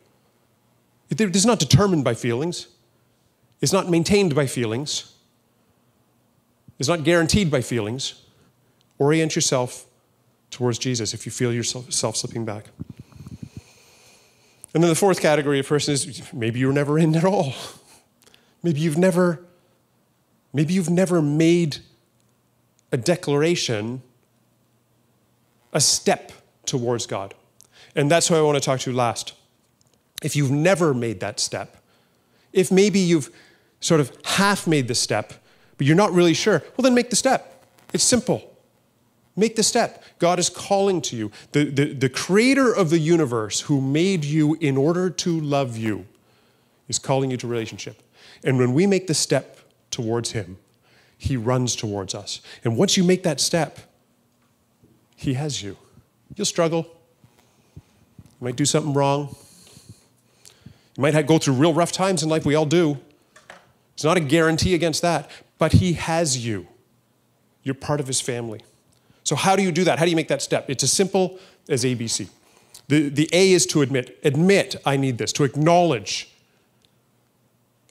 It 1.10 1.20
is 1.20 1.44
not 1.44 1.58
determined 1.58 2.04
by 2.04 2.14
feelings 2.14 2.68
it's 3.60 3.72
not 3.72 3.90
maintained 3.90 4.34
by 4.34 4.46
feelings, 4.46 5.12
it's 6.78 6.88
not 6.88 7.04
guaranteed 7.04 7.50
by 7.50 7.60
feelings. 7.60 8.22
Orient 8.98 9.34
yourself 9.34 9.84
towards 10.50 10.78
Jesus 10.78 11.12
if 11.12 11.26
you 11.26 11.32
feel 11.32 11.52
yourself 11.52 12.16
slipping 12.16 12.46
back. 12.46 12.64
And 14.72 14.82
then 14.82 14.88
the 14.88 14.94
fourth 14.94 15.20
category 15.20 15.58
of 15.58 15.66
person 15.68 15.92
is 15.92 16.32
maybe 16.32 16.60
you 16.60 16.68
were 16.68 16.72
never 16.72 16.98
in 16.98 17.14
at 17.14 17.24
all. 17.26 17.52
Maybe 18.62 18.80
you've 18.80 18.98
never, 18.98 19.44
maybe 20.52 20.74
you've 20.74 20.90
never 20.90 21.22
made 21.22 21.78
a 22.92 22.96
declaration, 22.96 24.02
a 25.72 25.80
step 25.80 26.32
towards 26.66 27.06
God. 27.06 27.34
And 27.94 28.10
that's 28.10 28.28
who 28.28 28.34
I 28.34 28.42
want 28.42 28.56
to 28.56 28.60
talk 28.60 28.80
to 28.80 28.90
you 28.90 28.96
last. 28.96 29.34
If 30.22 30.34
you've 30.36 30.50
never 30.50 30.94
made 30.94 31.20
that 31.20 31.40
step, 31.40 31.76
if 32.52 32.72
maybe 32.72 32.98
you've 32.98 33.30
sort 33.80 34.00
of 34.00 34.12
half 34.24 34.66
made 34.66 34.88
the 34.88 34.94
step, 34.94 35.32
but 35.76 35.86
you're 35.86 35.96
not 35.96 36.12
really 36.12 36.34
sure, 36.34 36.62
well, 36.76 36.82
then 36.82 36.94
make 36.94 37.10
the 37.10 37.16
step. 37.16 37.64
It's 37.92 38.04
simple. 38.04 38.56
Make 39.36 39.54
the 39.54 39.62
step. 39.62 40.02
God 40.18 40.40
is 40.40 40.50
calling 40.50 41.00
to 41.02 41.16
you. 41.16 41.30
The, 41.52 41.64
the, 41.64 41.94
the 41.94 42.08
creator 42.08 42.72
of 42.72 42.90
the 42.90 42.98
universe 42.98 43.60
who 43.60 43.80
made 43.80 44.24
you 44.24 44.56
in 44.60 44.76
order 44.76 45.10
to 45.10 45.40
love 45.40 45.76
you 45.76 46.06
is 46.88 46.98
calling 46.98 47.30
you 47.30 47.36
to 47.36 47.46
relationship. 47.46 48.02
And 48.44 48.58
when 48.58 48.74
we 48.74 48.86
make 48.86 49.06
the 49.06 49.14
step 49.14 49.58
towards 49.90 50.32
him, 50.32 50.58
he 51.16 51.36
runs 51.36 51.74
towards 51.74 52.14
us. 52.14 52.40
And 52.64 52.76
once 52.76 52.96
you 52.96 53.04
make 53.04 53.22
that 53.24 53.40
step, 53.40 53.78
he 55.16 55.34
has 55.34 55.62
you. 55.62 55.76
You'll 56.36 56.44
struggle. 56.44 56.86
You 57.76 58.44
might 58.44 58.56
do 58.56 58.64
something 58.64 58.94
wrong. 58.94 59.34
You 60.96 61.02
might 61.02 61.26
go 61.26 61.38
through 61.38 61.54
real 61.54 61.74
rough 61.74 61.92
times 61.92 62.22
in 62.22 62.28
life. 62.28 62.46
We 62.46 62.54
all 62.54 62.66
do. 62.66 62.98
It's 63.94 64.04
not 64.04 64.16
a 64.16 64.20
guarantee 64.20 64.74
against 64.74 65.02
that, 65.02 65.28
but 65.58 65.72
He 65.72 65.94
has 65.94 66.46
you. 66.46 66.68
You're 67.64 67.74
part 67.74 67.98
of 67.98 68.06
His 68.06 68.20
family. 68.20 68.60
So, 69.24 69.34
how 69.34 69.56
do 69.56 69.62
you 69.62 69.72
do 69.72 69.82
that? 69.84 69.98
How 69.98 70.04
do 70.04 70.10
you 70.10 70.16
make 70.16 70.28
that 70.28 70.40
step? 70.40 70.70
It's 70.70 70.84
as 70.84 70.92
simple 70.92 71.38
as 71.68 71.82
ABC. 71.82 72.28
The, 72.86 73.08
the 73.08 73.28
A 73.32 73.52
is 73.52 73.66
to 73.66 73.82
admit, 73.82 74.18
admit 74.22 74.76
I 74.86 74.96
need 74.96 75.18
this, 75.18 75.32
to 75.34 75.44
acknowledge 75.44 76.30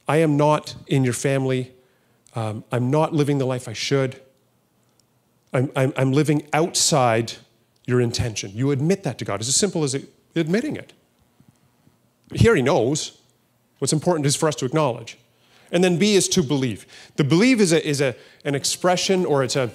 I 0.08 0.18
am 0.18 0.38
not 0.38 0.76
in 0.88 1.04
your 1.04 1.14
family. 1.14 1.74
Um, 2.36 2.64
I'm 2.72 2.90
not 2.92 3.14
living 3.14 3.38
the 3.38 3.46
life 3.46 3.68
I 3.68 3.74
should. 3.74 4.22
I'm, 5.54 5.72
I'm, 5.76 5.94
I'm, 5.98 6.12
living 6.12 6.48
outside 6.54 7.34
your 7.86 8.02
intention. 8.02 8.52
You 8.54 8.72
admit 8.72 9.04
that 9.04 9.18
to 9.20 9.26
God. 9.26 9.40
It's 9.40 9.50
as 9.50 9.56
simple 9.56 9.84
as 9.84 9.96
admitting 10.36 10.76
it. 10.76 10.94
Here 12.34 12.56
he 12.56 12.62
knows. 12.62 13.20
What's 13.80 13.94
important 13.94 14.26
is 14.26 14.36
for 14.36 14.48
us 14.48 14.56
to 14.56 14.66
acknowledge. 14.66 15.18
And 15.72 15.84
then 15.84 15.98
B 15.98 16.16
is 16.16 16.28
to 16.30 16.44
believe. 16.44 16.86
The 17.16 17.24
believe 17.24 17.60
is, 17.60 17.72
a, 17.72 17.86
is 17.86 18.02
a, 18.02 18.16
an 18.44 18.56
expression 18.56 19.26
or 19.26 19.44
it's 19.44 19.56
a, 19.56 19.72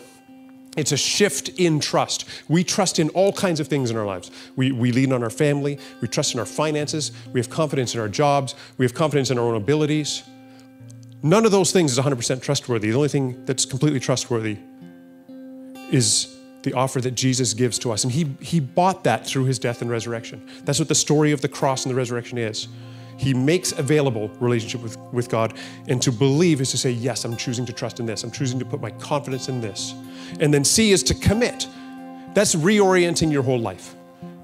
it's 0.76 0.92
a 0.92 0.96
shift 0.96 1.50
in 1.60 1.80
trust. 1.80 2.24
We 2.48 2.64
trust 2.64 2.98
in 2.98 3.10
all 3.10 3.32
kinds 3.32 3.60
of 3.60 3.68
things 3.68 3.90
in 3.90 3.96
our 3.96 4.06
lives. 4.06 4.30
We, 4.56 4.72
we 4.72 4.90
lean 4.90 5.12
on 5.12 5.22
our 5.22 5.30
family, 5.30 5.78
we 6.00 6.08
trust 6.08 6.34
in 6.34 6.40
our 6.40 6.46
finances, 6.46 7.12
we 7.32 7.40
have 7.40 7.50
confidence 7.50 7.94
in 7.94 8.00
our 8.00 8.08
jobs, 8.08 8.54
we 8.78 8.84
have 8.84 8.94
confidence 8.94 9.30
in 9.30 9.38
our 9.38 9.44
own 9.44 9.56
abilities. 9.56 10.22
None 11.22 11.44
of 11.44 11.52
those 11.52 11.72
things 11.72 11.92
is 11.92 11.98
100% 11.98 12.42
trustworthy. 12.42 12.90
The 12.90 12.96
only 12.96 13.08
thing 13.08 13.44
that's 13.44 13.64
completely 13.64 14.00
trustworthy 14.00 14.58
is 15.92 16.36
the 16.62 16.72
offer 16.72 17.00
that 17.00 17.12
Jesus 17.12 17.54
gives 17.54 17.78
to 17.80 17.92
us. 17.92 18.04
And 18.04 18.12
he, 18.12 18.34
he 18.40 18.58
bought 18.58 19.04
that 19.04 19.26
through 19.26 19.44
his 19.44 19.58
death 19.58 19.82
and 19.82 19.90
resurrection. 19.90 20.48
That's 20.64 20.78
what 20.78 20.88
the 20.88 20.94
story 20.94 21.32
of 21.32 21.40
the 21.40 21.48
cross 21.48 21.84
and 21.84 21.92
the 21.92 21.96
resurrection 21.96 22.38
is. 22.38 22.66
He 23.22 23.34
makes 23.34 23.70
available 23.70 24.28
relationship 24.40 24.82
with, 24.82 24.98
with 25.12 25.28
God. 25.28 25.54
And 25.86 26.02
to 26.02 26.10
believe 26.10 26.60
is 26.60 26.72
to 26.72 26.76
say, 26.76 26.90
yes, 26.90 27.24
I'm 27.24 27.36
choosing 27.36 27.64
to 27.66 27.72
trust 27.72 28.00
in 28.00 28.06
this. 28.06 28.24
I'm 28.24 28.32
choosing 28.32 28.58
to 28.58 28.64
put 28.64 28.80
my 28.80 28.90
confidence 28.90 29.48
in 29.48 29.60
this. 29.60 29.94
And 30.40 30.52
then 30.52 30.64
C 30.64 30.90
is 30.90 31.04
to 31.04 31.14
commit. 31.14 31.68
That's 32.34 32.56
reorienting 32.56 33.30
your 33.30 33.44
whole 33.44 33.60
life. 33.60 33.94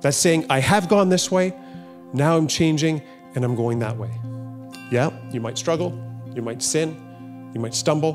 That's 0.00 0.16
saying, 0.16 0.46
I 0.48 0.60
have 0.60 0.88
gone 0.88 1.08
this 1.08 1.28
way, 1.28 1.54
now 2.12 2.36
I'm 2.36 2.46
changing, 2.46 3.02
and 3.34 3.44
I'm 3.44 3.56
going 3.56 3.80
that 3.80 3.96
way. 3.96 4.12
Yeah, 4.92 5.10
you 5.32 5.40
might 5.40 5.58
struggle, 5.58 5.92
you 6.36 6.42
might 6.42 6.62
sin, 6.62 7.50
you 7.52 7.60
might 7.60 7.74
stumble. 7.74 8.14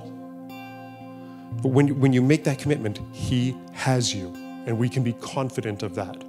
But 1.61 1.69
when, 1.73 1.99
when 1.99 2.13
you 2.13 2.21
make 2.21 2.45
that 2.45 2.57
commitment, 2.57 3.01
He 3.11 3.57
has 3.73 4.15
you, 4.15 4.33
and 4.65 4.77
we 4.77 4.87
can 4.87 5.03
be 5.03 5.11
confident 5.11 5.83
of 5.83 5.93
that. 5.95 6.23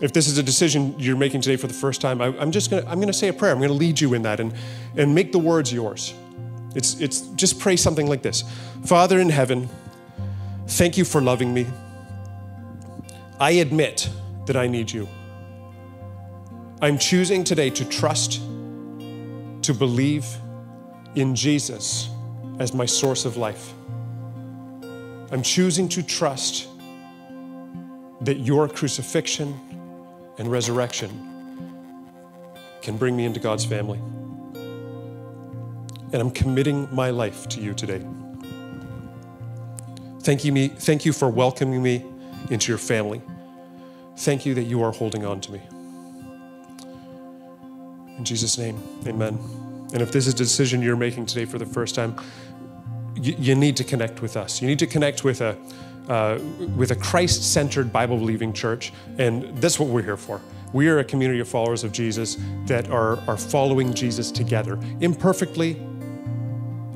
If 0.00 0.12
this 0.12 0.26
is 0.26 0.38
a 0.38 0.42
decision 0.42 0.98
you're 0.98 1.16
making 1.16 1.40
today 1.40 1.56
for 1.56 1.68
the 1.68 1.74
first 1.74 2.00
time, 2.00 2.20
I, 2.20 2.28
am 2.40 2.50
just 2.50 2.70
gonna 2.70 2.84
I'm 2.86 3.00
gonna 3.00 3.12
say 3.12 3.28
a 3.28 3.32
prayer. 3.32 3.52
I'm 3.52 3.60
gonna 3.60 3.72
lead 3.72 4.00
you 4.00 4.14
in 4.14 4.22
that 4.22 4.40
and, 4.40 4.52
and 4.96 5.14
make 5.14 5.32
the 5.32 5.38
words 5.38 5.72
yours. 5.72 6.14
It's, 6.74 7.00
it's 7.00 7.20
just 7.36 7.60
pray 7.60 7.76
something 7.76 8.06
like 8.06 8.22
this 8.22 8.42
Father 8.84 9.20
in 9.20 9.30
heaven, 9.30 9.68
thank 10.66 10.98
you 10.98 11.04
for 11.04 11.20
loving 11.20 11.54
me. 11.54 11.66
I 13.38 13.52
admit 13.52 14.08
that 14.46 14.56
I 14.56 14.66
need 14.66 14.90
you. 14.90 15.08
I'm 16.82 16.98
choosing 16.98 17.44
today 17.44 17.70
to 17.70 17.84
trust, 17.84 18.42
to 19.62 19.74
believe 19.74 20.26
in 21.14 21.34
Jesus 21.34 22.08
as 22.58 22.74
my 22.74 22.84
source 22.84 23.24
of 23.24 23.36
life. 23.36 23.72
I'm 25.30 25.42
choosing 25.42 25.88
to 25.90 26.02
trust 26.02 26.68
that 28.20 28.38
your 28.38 28.68
crucifixion 28.68 29.58
and 30.38 30.50
resurrection 30.50 31.10
can 32.82 32.96
bring 32.96 33.16
me 33.16 33.24
into 33.24 33.40
God's 33.40 33.64
family. 33.64 33.98
And 36.12 36.14
I'm 36.14 36.30
committing 36.30 36.88
my 36.94 37.10
life 37.10 37.48
to 37.50 37.60
you 37.60 37.74
today. 37.74 38.04
Thank 40.20 40.44
you, 40.44 40.52
me, 40.52 40.68
thank 40.68 41.04
you 41.04 41.12
for 41.12 41.28
welcoming 41.28 41.82
me 41.82 42.04
into 42.50 42.70
your 42.70 42.78
family. 42.78 43.20
Thank 44.18 44.46
you 44.46 44.54
that 44.54 44.62
you 44.62 44.82
are 44.82 44.92
holding 44.92 45.26
on 45.26 45.40
to 45.42 45.52
me. 45.52 45.60
In 48.16 48.24
Jesus' 48.24 48.56
name, 48.56 48.80
amen. 49.06 49.38
And 49.92 50.00
if 50.00 50.12
this 50.12 50.26
is 50.26 50.34
a 50.34 50.36
decision 50.36 50.82
you're 50.82 50.96
making 50.96 51.26
today 51.26 51.44
for 51.44 51.58
the 51.58 51.66
first 51.66 51.94
time, 51.94 52.16
you, 53.16 53.34
you 53.38 53.54
need 53.54 53.76
to 53.76 53.84
connect 53.84 54.22
with 54.22 54.36
us. 54.36 54.62
You 54.62 54.68
need 54.68 54.78
to 54.78 54.86
connect 54.86 55.24
with 55.24 55.40
a, 55.40 55.56
uh, 56.08 56.38
with 56.76 56.90
a 56.90 56.96
Christ 56.96 57.52
centered 57.52 57.92
Bible 57.92 58.18
believing 58.18 58.52
church, 58.52 58.92
and 59.18 59.56
that's 59.58 59.78
what 59.78 59.88
we're 59.88 60.02
here 60.02 60.16
for. 60.16 60.40
We 60.72 60.88
are 60.88 60.98
a 60.98 61.04
community 61.04 61.40
of 61.40 61.48
followers 61.48 61.84
of 61.84 61.92
Jesus 61.92 62.36
that 62.66 62.90
are, 62.90 63.18
are 63.28 63.36
following 63.36 63.94
Jesus 63.94 64.30
together, 64.30 64.78
imperfectly, 65.00 65.74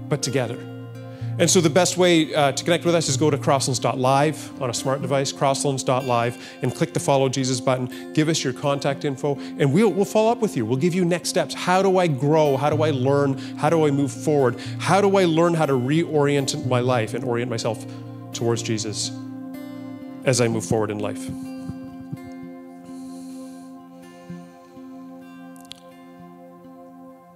but 0.09 0.23
together. 0.23 0.59
And 1.38 1.49
so 1.49 1.61
the 1.61 1.71
best 1.71 1.97
way 1.97 2.35
uh, 2.35 2.51
to 2.51 2.64
connect 2.64 2.85
with 2.85 2.97
us 2.97 3.09
is 3.09 3.16
go 3.16 3.31
to 3.31 3.38
crosslands.live 3.38 4.61
on 4.61 4.71
a 4.71 4.75
smart 4.75 5.01
device, 5.01 5.33
crosslands.live, 5.33 6.59
and 6.62 6.75
click 6.75 6.92
the 6.92 6.99
follow 6.99 7.29
Jesus 7.29 7.61
button. 7.61 8.12
Give 8.12 8.29
us 8.29 8.42
your 8.42 8.53
contact 8.53 9.05
info, 9.05 9.38
and 9.59 9.73
we'll, 9.73 9.90
we'll 9.90 10.05
follow 10.05 10.33
up 10.33 10.40
with 10.40 10.57
you. 10.57 10.66
We'll 10.66 10.79
give 10.79 10.94
you 10.94 11.05
next 11.05 11.29
steps. 11.29 11.55
How 11.55 11.81
do 11.81 11.99
I 11.99 12.09
grow? 12.09 12.57
How 12.57 12.71
do 12.71 12.83
I 12.83 12.90
learn? 12.90 13.38
How 13.57 13.71
do 13.71 13.87
I 13.87 13.92
move 13.92 14.11
forward? 14.11 14.59
How 14.81 15.01
do 15.01 15.16
I 15.16 15.27
learn 15.27 15.55
how 15.55 15.66
to 15.66 15.75
reorient 15.75 16.66
my 16.66 16.81
life 16.81 17.14
and 17.14 17.23
orient 17.23 17.49
myself 17.49 17.87
towards 18.33 18.62
Jesus 18.62 19.11
as 20.25 20.41
I 20.41 20.49
move 20.49 20.64
forward 20.64 20.91
in 20.91 20.99
life? 20.99 21.29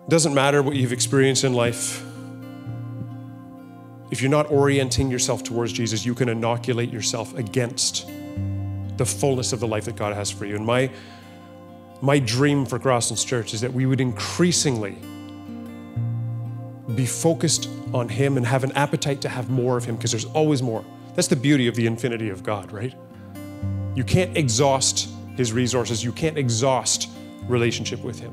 It 0.02 0.10
Doesn't 0.10 0.34
matter 0.34 0.62
what 0.62 0.76
you've 0.76 0.92
experienced 0.92 1.44
in 1.44 1.54
life. 1.54 2.04
If 4.10 4.20
you're 4.20 4.30
not 4.30 4.50
orienting 4.50 5.10
yourself 5.10 5.42
towards 5.42 5.72
Jesus, 5.72 6.04
you 6.04 6.14
can 6.14 6.28
inoculate 6.28 6.92
yourself 6.92 7.34
against 7.38 8.06
the 8.98 9.06
fullness 9.06 9.52
of 9.52 9.60
the 9.60 9.66
life 9.66 9.86
that 9.86 9.96
God 9.96 10.14
has 10.14 10.30
for 10.30 10.44
you. 10.44 10.56
And 10.56 10.66
my, 10.66 10.90
my 12.02 12.18
dream 12.18 12.66
for 12.66 12.78
Crosslands 12.78 13.26
Church 13.26 13.54
is 13.54 13.62
that 13.62 13.72
we 13.72 13.86
would 13.86 14.00
increasingly 14.00 14.98
be 16.92 17.06
focused 17.06 17.68
on 17.92 18.08
Him 18.08 18.36
and 18.36 18.46
have 18.46 18.64
an 18.64 18.72
appetite 18.72 19.20
to 19.22 19.28
have 19.28 19.50
more 19.50 19.76
of 19.76 19.84
Him 19.84 19.96
because 19.96 20.10
there's 20.10 20.26
always 20.26 20.62
more. 20.62 20.84
That's 21.14 21.28
the 21.28 21.36
beauty 21.36 21.68
of 21.68 21.74
the 21.74 21.86
infinity 21.86 22.30
of 22.30 22.42
God, 22.42 22.72
right? 22.72 22.94
You 23.94 24.04
can't 24.04 24.36
exhaust 24.36 25.08
His 25.36 25.52
resources, 25.52 26.02
you 26.04 26.12
can't 26.12 26.38
exhaust 26.38 27.08
relationship 27.48 28.02
with 28.02 28.18
Him 28.18 28.32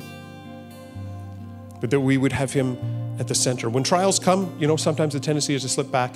but 1.80 1.90
that 1.90 2.00
we 2.00 2.18
would 2.18 2.32
have 2.32 2.52
Him 2.52 2.78
at 3.20 3.28
the 3.28 3.36
center. 3.36 3.70
When 3.70 3.84
trials 3.84 4.20
come, 4.20 4.56
you 4.60 4.68
know, 4.68 4.76
sometimes 4.76 5.14
the 5.14 5.20
tendency 5.20 5.56
is 5.56 5.62
to 5.64 5.70
slip 5.70 5.92
back. 5.92 6.16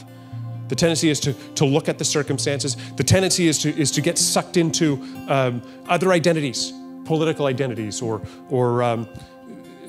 The 0.69 0.75
tendency 0.75 1.09
is 1.09 1.19
to, 1.21 1.33
to 1.55 1.65
look 1.65 1.89
at 1.89 1.97
the 1.97 2.05
circumstances. 2.05 2.77
The 2.95 3.03
tendency 3.03 3.47
is 3.47 3.59
to, 3.59 3.77
is 3.77 3.91
to 3.91 4.01
get 4.01 4.17
sucked 4.17 4.57
into 4.57 4.93
um, 5.27 5.61
other 5.87 6.11
identities, 6.13 6.71
political 7.05 7.45
identities, 7.45 8.01
or, 8.01 8.21
or 8.49 8.81
um, 8.81 9.07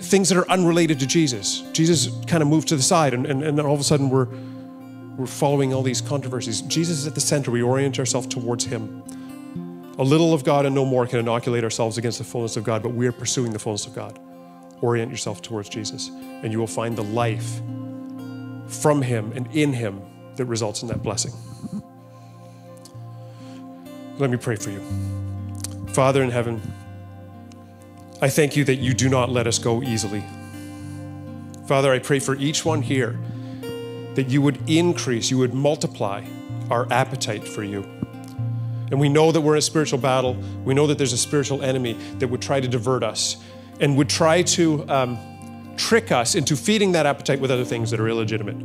things 0.01 0.29
that 0.29 0.39
are 0.39 0.49
unrelated 0.51 1.01
to 1.01 1.07
Jesus. 1.07 1.61
Jesus 1.73 2.09
kind 2.27 2.43
of 2.43 2.49
moved 2.49 2.69
to 2.69 2.77
the 2.77 2.83
side, 2.83 3.15
and, 3.15 3.27
and, 3.27 3.43
and 3.43 3.61
all 3.61 3.75
of 3.75 3.81
a 3.81 3.85
sudden 3.85 4.11
we're, 4.11 4.29
we're 5.17 5.27
following 5.27 5.73
all 5.73 5.83
these 5.83 6.01
controversies. 6.01 6.63
Jesus 6.63 6.99
is 6.99 7.07
at 7.07 7.15
the 7.15 7.21
center. 7.21 7.51
We 7.51 7.63
orient 7.63 7.99
ourselves 7.99 8.27
towards 8.27 8.65
Him. 8.65 9.03
A 9.99 10.03
little 10.03 10.35
of 10.35 10.45
God 10.45 10.67
and 10.67 10.75
no 10.75 10.85
more 10.85 11.07
can 11.07 11.21
inoculate 11.21 11.63
ourselves 11.65 11.99
against 11.99 12.19
the 12.19 12.25
fullness 12.25 12.57
of 12.57 12.65
God, 12.65 12.83
but 12.83 12.91
we 12.91 13.07
are 13.07 13.13
pursuing 13.13 13.53
the 13.53 13.59
fullness 13.59 13.87
of 13.87 13.95
God 13.95 14.19
orient 14.85 15.11
yourself 15.11 15.41
towards 15.41 15.69
Jesus, 15.69 16.09
and 16.09 16.53
you 16.53 16.59
will 16.59 16.67
find 16.67 16.97
the 16.97 17.05
life 17.05 17.61
from 18.67 19.01
Him 19.01 19.33
and 19.35 19.49
in 19.55 19.73
Him 19.73 20.03
that 20.37 20.45
results 20.45 20.83
in 20.83 20.89
that 20.89 21.03
blessing. 21.03 21.33
Let 24.19 24.31
me 24.31 24.37
pray 24.37 24.57
for 24.57 24.71
you. 24.71 24.81
Father 25.89 26.23
in 26.23 26.31
heaven, 26.31 26.61
I 28.25 28.31
thank 28.31 28.57
you 28.57 28.65
that 28.65 28.77
you 28.77 28.95
do 28.95 29.11
not 29.11 29.29
let 29.29 29.47
us 29.47 29.59
go 29.59 29.83
easily. 29.83 30.25
Father, 31.67 31.93
I 31.93 31.99
pray 31.99 32.19
for 32.21 32.35
each 32.37 32.65
one 32.65 32.81
here 32.81 33.19
that 34.15 34.29
you 34.31 34.41
would 34.41 34.59
increase, 34.67 35.31
you 35.31 35.37
would 35.37 35.53
multiply 35.53 36.25
our 36.71 36.91
appetite 36.91 37.47
for 37.47 37.63
you. 37.63 37.83
And 38.91 38.99
we 38.99 39.11
know 39.11 39.31
that 39.31 39.43
we're 39.43 39.57
in 39.57 39.59
a 39.59 39.61
spiritual 39.61 39.99
battle. 39.99 40.39
We 40.65 40.73
know 40.73 40.87
that 40.87 40.97
there's 40.97 41.13
a 41.13 41.19
spiritual 41.19 41.63
enemy 41.63 41.99
that 42.19 42.29
would 42.29 42.41
try 42.41 42.61
to 42.61 42.67
divert 42.67 43.03
us 43.03 43.37
and 43.79 43.95
would 43.99 44.09
try 44.09 44.41
to 44.41 44.89
um, 44.89 45.75
trick 45.77 46.11
us 46.11 46.35
into 46.35 46.57
feeding 46.57 46.93
that 46.93 47.05
appetite 47.05 47.41
with 47.41 47.51
other 47.51 47.67
things 47.67 47.91
that 47.91 48.01
are 48.01 48.09
illegitimate. 48.09 48.57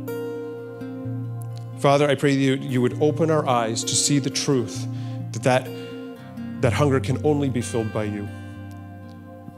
Father, 1.80 2.08
I 2.08 2.14
pray 2.14 2.34
that 2.34 2.40
you, 2.40 2.54
you 2.54 2.80
would 2.80 2.96
open 3.02 3.30
our 3.30 3.46
eyes 3.46 3.84
to 3.84 3.94
see 3.94 4.20
the 4.20 4.30
truth 4.30 4.86
that, 5.32 5.42
that 5.42 5.68
that 6.62 6.72
hunger 6.72 6.98
can 6.98 7.22
only 7.26 7.50
be 7.50 7.60
filled 7.60 7.92
by 7.92 8.04
you. 8.04 8.26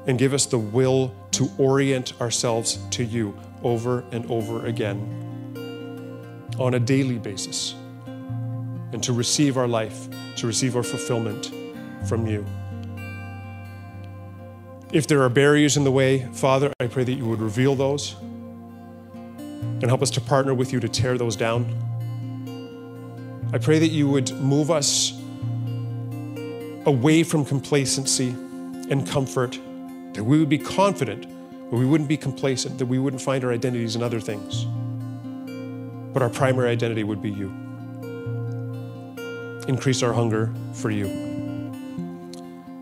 And 0.06 0.18
give 0.18 0.34
us 0.34 0.46
the 0.46 0.58
will 0.58 1.14
to 1.32 1.50
orient 1.58 2.20
ourselves 2.20 2.78
to 2.90 3.04
you 3.04 3.38
over 3.62 4.04
and 4.10 4.28
over 4.30 4.66
again 4.66 5.18
on 6.58 6.74
a 6.74 6.80
daily 6.80 7.18
basis 7.18 7.74
and 8.92 9.02
to 9.02 9.12
receive 9.12 9.56
our 9.56 9.68
life, 9.68 10.08
to 10.36 10.46
receive 10.46 10.76
our 10.76 10.82
fulfillment 10.82 11.52
from 12.08 12.26
you. 12.26 12.44
If 14.92 15.06
there 15.06 15.22
are 15.22 15.30
barriers 15.30 15.76
in 15.76 15.84
the 15.84 15.90
way, 15.90 16.26
Father, 16.32 16.72
I 16.78 16.86
pray 16.86 17.04
that 17.04 17.14
you 17.14 17.24
would 17.26 17.40
reveal 17.40 17.74
those 17.74 18.14
and 18.22 19.84
help 19.84 20.02
us 20.02 20.10
to 20.10 20.20
partner 20.20 20.52
with 20.52 20.72
you 20.72 20.80
to 20.80 20.88
tear 20.88 21.16
those 21.16 21.34
down. 21.34 21.64
I 23.54 23.58
pray 23.58 23.78
that 23.78 23.88
you 23.88 24.08
would 24.08 24.30
move 24.32 24.70
us 24.70 25.12
away 26.84 27.22
from 27.22 27.44
complacency 27.44 28.30
and 28.90 29.08
comfort, 29.08 29.58
that 30.14 30.24
we 30.24 30.38
would 30.38 30.48
be 30.48 30.58
confident, 30.58 31.26
but 31.70 31.78
we 31.78 31.86
wouldn't 31.86 32.08
be 32.08 32.16
complacent, 32.16 32.78
that 32.78 32.86
we 32.86 32.98
wouldn't 32.98 33.22
find 33.22 33.44
our 33.44 33.52
identities 33.52 33.96
in 33.96 34.02
other 34.02 34.20
things. 34.20 34.64
But 36.12 36.22
our 36.22 36.28
primary 36.28 36.70
identity 36.70 37.04
would 37.04 37.22
be 37.22 37.30
you. 37.30 37.48
Increase 39.68 40.02
our 40.02 40.12
hunger 40.12 40.52
for 40.74 40.90
you. 40.90 41.06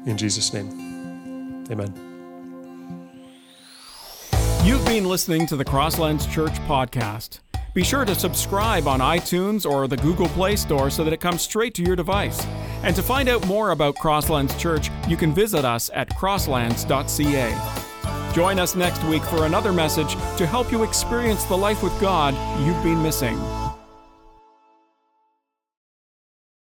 In 0.06 0.16
Jesus' 0.16 0.52
name. 0.52 1.66
Amen. 1.70 1.94
You've 4.64 4.84
been 4.84 5.04
listening 5.04 5.46
to 5.46 5.56
the 5.56 5.64
Crosslands 5.64 6.30
Church 6.30 6.54
podcast. 6.66 7.40
Be 7.72 7.84
sure 7.84 8.04
to 8.04 8.14
subscribe 8.14 8.88
on 8.88 9.00
iTunes 9.00 9.68
or 9.68 9.86
the 9.86 9.96
Google 9.96 10.28
Play 10.28 10.56
Store 10.56 10.90
so 10.90 11.04
that 11.04 11.12
it 11.12 11.20
comes 11.20 11.42
straight 11.42 11.74
to 11.74 11.82
your 11.82 11.94
device. 11.94 12.44
And 12.82 12.96
to 12.96 13.02
find 13.02 13.28
out 13.28 13.46
more 13.46 13.70
about 13.70 13.94
Crosslands 13.96 14.58
Church, 14.58 14.90
you 15.06 15.16
can 15.16 15.32
visit 15.32 15.64
us 15.64 15.90
at 15.94 16.10
crosslands.ca. 16.10 18.32
Join 18.34 18.58
us 18.58 18.74
next 18.74 19.04
week 19.04 19.22
for 19.24 19.46
another 19.46 19.72
message 19.72 20.12
to 20.36 20.46
help 20.46 20.72
you 20.72 20.82
experience 20.82 21.44
the 21.44 21.56
life 21.56 21.82
with 21.82 21.98
God 22.00 22.34
you've 22.64 22.82
been 22.82 23.02
missing. 23.02 23.38